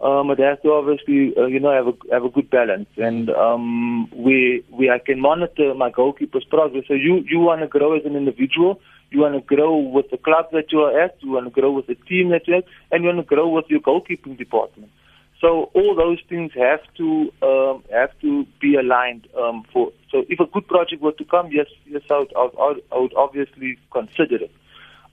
um, 0.00 0.30
it 0.30 0.38
has 0.38 0.58
to 0.62 0.72
obviously, 0.72 1.34
uh, 1.36 1.46
you 1.46 1.58
know, 1.58 1.72
have 1.72 1.88
a 1.88 2.14
have 2.14 2.24
a 2.24 2.28
good 2.28 2.48
balance, 2.50 2.88
and 2.96 3.30
um, 3.30 4.08
we 4.14 4.64
we 4.70 4.90
I 4.90 4.98
can 4.98 5.20
monitor 5.20 5.74
my 5.74 5.90
goalkeeper's 5.90 6.44
progress. 6.44 6.84
So 6.86 6.94
you 6.94 7.24
you 7.28 7.40
want 7.40 7.62
to 7.62 7.66
grow 7.66 7.96
as 7.96 8.04
an 8.04 8.14
individual, 8.14 8.80
you 9.10 9.20
want 9.20 9.34
to 9.34 9.40
grow 9.40 9.76
with 9.76 10.08
the 10.10 10.16
club 10.16 10.46
that 10.52 10.70
you 10.70 10.82
are 10.82 11.00
at, 11.00 11.16
you 11.20 11.32
want 11.32 11.46
to 11.46 11.50
grow 11.50 11.72
with 11.72 11.88
the 11.88 11.96
team 11.96 12.28
that 12.28 12.46
you're 12.46 12.58
at, 12.58 12.64
and 12.92 13.02
you 13.02 13.08
want 13.08 13.18
to 13.18 13.34
grow 13.34 13.48
with 13.48 13.64
your 13.68 13.80
goalkeeping 13.80 14.38
department. 14.38 14.92
So 15.40 15.70
all 15.74 15.94
those 15.94 16.18
things 16.28 16.50
have 16.54 16.80
to 16.96 17.32
um, 17.42 17.84
have 17.92 18.10
to 18.22 18.44
be 18.60 18.74
aligned 18.74 19.28
um, 19.38 19.64
for. 19.72 19.92
So 20.10 20.24
if 20.28 20.40
a 20.40 20.46
good 20.46 20.66
project 20.66 21.00
were 21.00 21.12
to 21.12 21.24
come, 21.24 21.50
yes, 21.52 21.66
yes, 21.86 22.02
I 22.10 22.18
would, 22.18 22.32
I 22.36 22.42
would, 22.42 22.82
I 22.90 22.98
would 22.98 23.14
obviously 23.14 23.78
consider 23.92 24.36
it. 24.36 24.52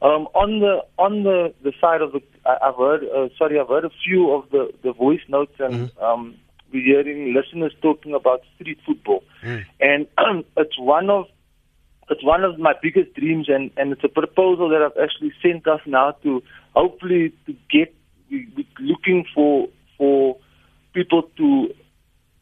Um, 0.02 0.28
on 0.34 0.60
the 0.60 0.84
on 0.98 1.24
the, 1.24 1.54
the 1.64 1.74
side 1.80 2.02
of 2.02 2.12
the, 2.12 2.22
I've 2.46 2.76
heard, 2.76 3.04
uh, 3.04 3.30
sorry, 3.38 3.60
I've 3.60 3.68
heard 3.68 3.86
a 3.86 3.92
few 4.04 4.32
of 4.32 4.50
the, 4.50 4.72
the 4.84 4.94
voice 4.94 5.22
notes, 5.28 5.54
and 5.60 5.92
mm-hmm. 5.92 6.04
um, 6.04 6.36
we're 6.74 6.84
hearing 6.84 7.34
listeners 7.34 7.74
talking 7.82 8.14
about 8.14 8.42
street 8.56 8.80
football, 8.86 9.24
mm. 9.44 9.64
and 9.80 10.08
um, 10.18 10.44
it's 10.58 10.78
one 10.80 11.10
of 11.10 11.28
it's 12.10 12.24
one 12.24 12.44
of 12.44 12.60
my 12.60 12.74
biggest 12.82 13.14
dreams, 13.16 13.48
and, 13.48 13.72
and 13.78 13.92
it's 13.92 14.04
a 14.04 14.10
proposal 14.10 14.70
that 14.70 14.82
I've 14.82 15.02
actually 15.02 15.34
sent 15.42 15.68
us 15.68 15.82
now 15.86 16.12
to 16.24 16.44
hopefully 16.76 17.34
to 17.46 17.56
get 17.72 17.96
we, 18.30 18.48
looking 18.80 19.26
for 19.34 19.70
people 20.96 21.24
to 21.38 21.74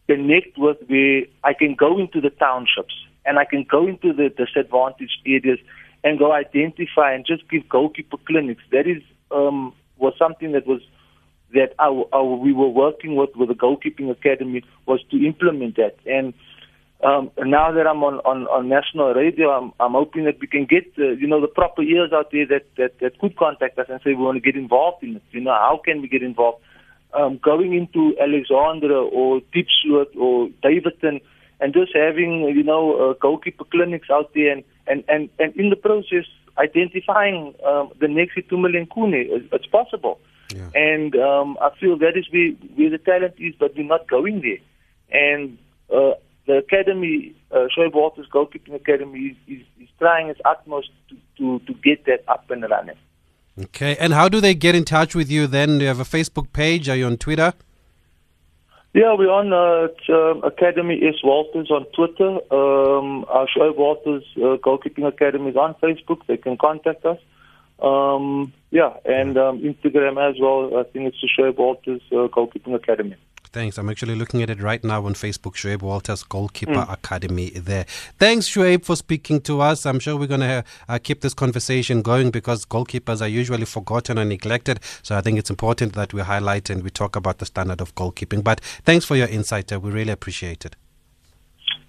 connect 0.08 0.58
with 0.58 0.78
where 0.94 1.24
I 1.44 1.54
can 1.54 1.74
go 1.74 2.00
into 2.00 2.22
the 2.22 2.30
townships 2.30 2.94
and 3.26 3.40
I 3.40 3.46
can 3.46 3.66
go 3.70 3.88
into 3.88 4.14
the 4.14 4.30
disadvantaged 4.30 5.22
areas 5.26 5.60
and 6.04 6.20
go 6.20 6.32
identify 6.34 7.14
and 7.14 7.26
just 7.26 7.50
give 7.50 7.68
goalkeeper 7.68 8.18
clinics. 8.28 8.62
That 8.72 8.88
is 8.88 9.02
um, 9.32 9.74
was 9.98 10.14
something 10.20 10.52
that 10.52 10.68
was 10.68 10.82
that 11.54 11.74
we 12.44 12.54
were 12.54 12.70
working 12.70 13.16
with 13.16 13.30
with 13.36 13.50
the 13.50 13.56
goalkeeping 13.56 14.12
academy 14.12 14.64
was 14.86 15.02
to 15.12 15.18
implement 15.26 15.76
that. 15.78 15.96
And 16.06 16.34
um, 17.04 17.32
now 17.38 17.72
that 17.72 17.86
I'm 17.86 18.04
on, 18.04 18.16
on, 18.32 18.48
on 18.48 18.70
national 18.70 19.14
radio, 19.14 19.50
I'm, 19.50 19.74
I'm 19.80 19.92
hoping 19.92 20.26
that 20.26 20.40
we 20.40 20.48
can 20.48 20.66
get 20.66 20.86
uh, 20.98 21.12
you 21.22 21.28
know 21.28 21.42
the 21.42 21.48
proper 21.48 21.82
ears 21.82 22.12
out 22.14 22.32
there 22.32 22.46
that, 22.48 22.66
that 22.78 23.00
that 23.02 23.20
could 23.20 23.36
contact 23.36 23.80
us 23.80 23.88
and 23.90 24.00
say 24.04 24.12
we 24.12 24.24
want 24.24 24.38
to 24.38 24.52
get 24.52 24.60
involved 24.60 25.04
in 25.04 25.16
it. 25.18 25.24
You 25.32 25.42
know 25.42 25.52
how 25.52 25.82
can 25.84 26.02
we 26.02 26.08
get 26.08 26.24
involved? 26.24 26.60
Um, 27.16 27.40
going 27.44 27.74
into 27.74 28.18
Alexandra 28.20 29.00
or 29.04 29.40
Diepsloot 29.54 30.16
or 30.18 30.50
Davidson 30.64 31.22
and 31.60 31.74
just 31.74 31.92
having 31.96 32.42
you 32.56 32.64
know 32.64 33.12
uh, 33.12 33.14
goalkeeper 33.22 33.64
clinics 33.66 34.10
out 34.12 34.32
there 34.34 34.52
and 34.52 34.64
and 34.88 35.04
and, 35.08 35.30
and 35.40 35.56
in 35.56 35.70
the 35.70 35.76
process 35.76 36.26
identifying 36.58 37.56
um, 37.66 37.92
the 38.00 38.08
next 38.08 38.36
Itumeleng 38.36 38.88
Khune 38.90 39.48
it's 39.52 39.66
possible. 39.68 40.20
Yeah. 40.54 40.70
and 40.76 41.16
um, 41.16 41.58
I 41.62 41.70
feel 41.80 41.98
that 41.98 42.16
is 42.16 42.28
where, 42.30 42.52
where 42.76 42.90
the 42.90 42.98
talent 42.98 43.36
is 43.38 43.56
but 43.58 43.76
we're 43.76 43.84
not 43.88 44.10
going 44.10 44.42
there. 44.42 44.62
And 45.10 45.58
uh, 45.90 46.16
the 46.46 46.58
academy 46.58 47.34
uh, 47.52 47.68
Shoaib 47.76 47.94
Walters 47.94 48.28
goalkeeping 48.32 48.76
academy 48.76 49.20
is, 49.20 49.38
is, 49.48 49.66
is 49.82 49.90
trying 50.00 50.28
its 50.28 50.42
utmost 50.46 50.90
to, 51.10 51.16
to, 51.38 51.66
to 51.66 51.74
get 51.76 52.06
that 52.06 52.24
up 52.28 52.52
and 52.52 52.64
running 52.70 52.98
okay 53.62 53.96
and 54.00 54.14
how 54.14 54.28
do 54.28 54.42
they 54.42 54.54
get 54.54 54.76
in 54.76 54.84
touch 54.84 55.14
with 55.16 55.30
you 55.30 55.48
then 55.48 55.78
do 55.78 55.84
you 55.84 55.88
have 55.88 56.00
a 56.00 56.04
Facebook 56.04 56.52
page 56.54 56.90
are 56.90 56.96
you 56.96 57.06
on 57.06 57.18
Twitter 57.18 57.54
yeah, 58.94 59.16
we're 59.18 59.32
on 59.32 59.52
uh, 59.52 59.88
uh, 60.14 60.48
Academy 60.48 61.02
S. 61.04 61.16
Walters 61.24 61.72
on 61.72 61.86
Twitter. 61.96 62.30
Um, 62.54 63.26
our 63.28 63.48
Shoaib 63.48 63.76
Walters 63.76 64.24
uh, 64.38 64.58
Goalkeeping 64.58 65.08
Academy 65.08 65.50
is 65.50 65.56
on 65.56 65.74
Facebook. 65.82 66.20
They 66.28 66.38
can 66.38 66.58
contact 66.58 67.04
us. 67.04 67.18
Um, 67.80 68.54
yeah, 68.70 68.94
and 69.04 69.36
um, 69.36 69.62
Instagram 69.62 70.22
as 70.22 70.40
well. 70.40 70.78
I 70.78 70.84
think 70.84 71.08
it's 71.08 71.22
the 71.22 71.28
Shoaib 71.28 71.58
Walters 71.58 72.02
uh, 72.12 72.28
Goalkeeping 72.28 72.76
Academy. 72.76 73.16
Thanks. 73.54 73.78
I'm 73.78 73.88
actually 73.88 74.16
looking 74.16 74.42
at 74.42 74.50
it 74.50 74.60
right 74.60 74.84
now 74.84 75.06
on 75.06 75.14
Facebook. 75.14 75.54
Shoaib 75.54 75.84
Walters 75.84 76.24
Goalkeeper 76.24 76.74
mm. 76.74 76.92
Academy 76.92 77.52
there. 77.52 77.86
Thanks, 78.18 78.50
Shoaib, 78.50 78.84
for 78.84 78.96
speaking 78.96 79.42
to 79.42 79.62
us. 79.62 79.86
I'm 79.86 80.00
sure 80.00 80.18
we're 80.18 80.26
going 80.26 80.42
to 80.42 80.64
uh, 80.90 80.98
keep 80.98 81.22
this 81.22 81.36
conversation 81.36 82.02
going 82.02 82.32
because 82.32 82.66
goalkeepers 82.66 83.22
are 83.22 83.28
usually 83.28 83.66
forgotten 83.66 84.18
and 84.18 84.30
neglected. 84.30 84.80
So 85.04 85.16
I 85.16 85.22
think 85.22 85.38
it's 85.38 85.52
important 85.52 85.94
that 85.94 86.16
we 86.16 86.22
highlight 86.22 86.72
and 86.72 86.82
we 86.82 86.90
talk 86.90 87.16
about 87.16 87.38
the 87.38 87.46
standard 87.46 87.80
of 87.80 87.94
goalkeeping. 87.94 88.44
But 88.44 88.60
thanks 88.86 89.06
for 89.06 89.16
your 89.16 89.28
insight. 89.28 89.72
Uh, 89.72 89.80
we 89.80 89.92
really 89.92 90.12
appreciate 90.12 90.66
it. 90.66 90.76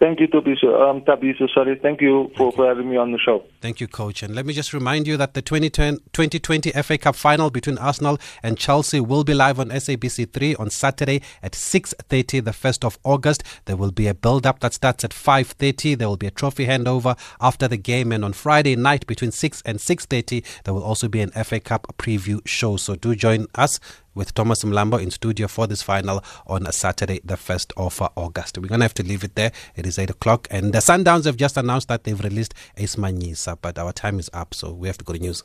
Thank 0.05 0.21
you, 0.21 0.29
Thabiso. 0.29 0.87
Um, 0.87 1.01
Thabiso, 1.01 1.49
sorry. 1.55 1.79
Thank 1.81 2.03
you 2.03 2.31
for, 2.37 2.53
for 2.53 2.69
having 2.69 2.91
me 2.91 2.99
on 2.99 3.13
the 3.13 3.19
show. 3.19 3.43
Thank 3.63 3.81
you, 3.81 3.89
Coach. 3.89 4.23
And 4.23 4.35
let 4.35 4.45
me 4.45 4.53
just 4.53 4.75
remind 4.75 5.07
you 5.07 5.17
that 5.17 5.33
the 5.33 5.41
2020 5.41 6.73
FA 6.73 6.99
Cup 6.99 7.17
final 7.17 7.49
between 7.49 7.79
Arsenal 7.79 8.19
and 8.43 8.59
Chelsea 8.59 9.01
will 9.01 9.25
be 9.25 9.33
live 9.33 9.59
on 9.59 9.71
SABC3 9.71 10.61
on 10.61 10.69
Saturday 10.69 11.23
at 11.43 11.53
6.30, 11.53 12.45
the 12.45 12.51
1st 12.51 12.85
of 12.85 12.99
August. 13.03 13.45
There 13.65 13.79
will 13.79 13.93
be 13.93 14.07
a 14.07 14.13
build-up 14.13 14.61
that 14.61 14.75
starts 14.75 15.05
at 15.05 15.13
5.30. 15.13 15.97
There 15.97 16.07
will 16.07 16.19
be 16.19 16.27
a 16.27 16.31
trophy 16.31 16.67
handover 16.67 17.19
after 17.41 17.67
the 17.67 17.79
game. 17.79 18.13
And 18.13 18.27
on 18.27 18.35
Friday 18.35 18.77
night 18.77 19.07
between 19.07 19.33
6 19.33 19.63
and 19.65 19.79
6.30, 19.79 20.45
there 20.65 20.75
will 20.75 20.85
also 20.85 21.09
be 21.09 21.23
an 21.23 21.31
FA 21.31 21.61
Cup 21.61 21.87
preview 21.97 22.47
show. 22.47 22.77
So 22.77 22.95
do 22.95 23.15
join 23.15 23.47
us 23.55 23.81
with 24.15 24.35
Thomas 24.35 24.65
Mlambo 24.65 25.01
in 25.01 25.11
studio 25.11 25.49
for 25.49 25.67
this 25.67 25.83
final 25.83 26.23
on 26.47 26.71
Saturday, 26.73 27.21
the 27.25 27.35
1st 27.35 27.73
of 27.77 28.11
August. 28.17 28.59
We're 28.59 28.69
going 28.69 28.81
to 28.81 28.85
have 28.85 28.95
to 28.95 29.03
leave 29.03 29.25
it 29.25 29.35
there. 29.35 29.53
It 29.77 29.87
is 29.87 29.99
8 29.99 30.11
o'clock, 30.11 30.49
and 30.51 30.73
the 30.73 30.79
Sundowns 30.79 31.25
have 31.25 31.37
just 31.37 31.57
announced 31.57 31.89
that 31.89 32.05
they've 32.05 32.23
released 32.23 32.55
Ace 32.77 32.97
Manyisa, 32.97 33.59
but 33.61 33.79
our 33.79 33.93
time 33.93 34.19
is 34.19 34.31
up, 34.33 34.55
so 34.55 34.73
we 34.73 34.89
have 34.89 34.99
to 34.99 35.05
go 35.05 35.13
to 35.13 35.19
news. 35.19 35.43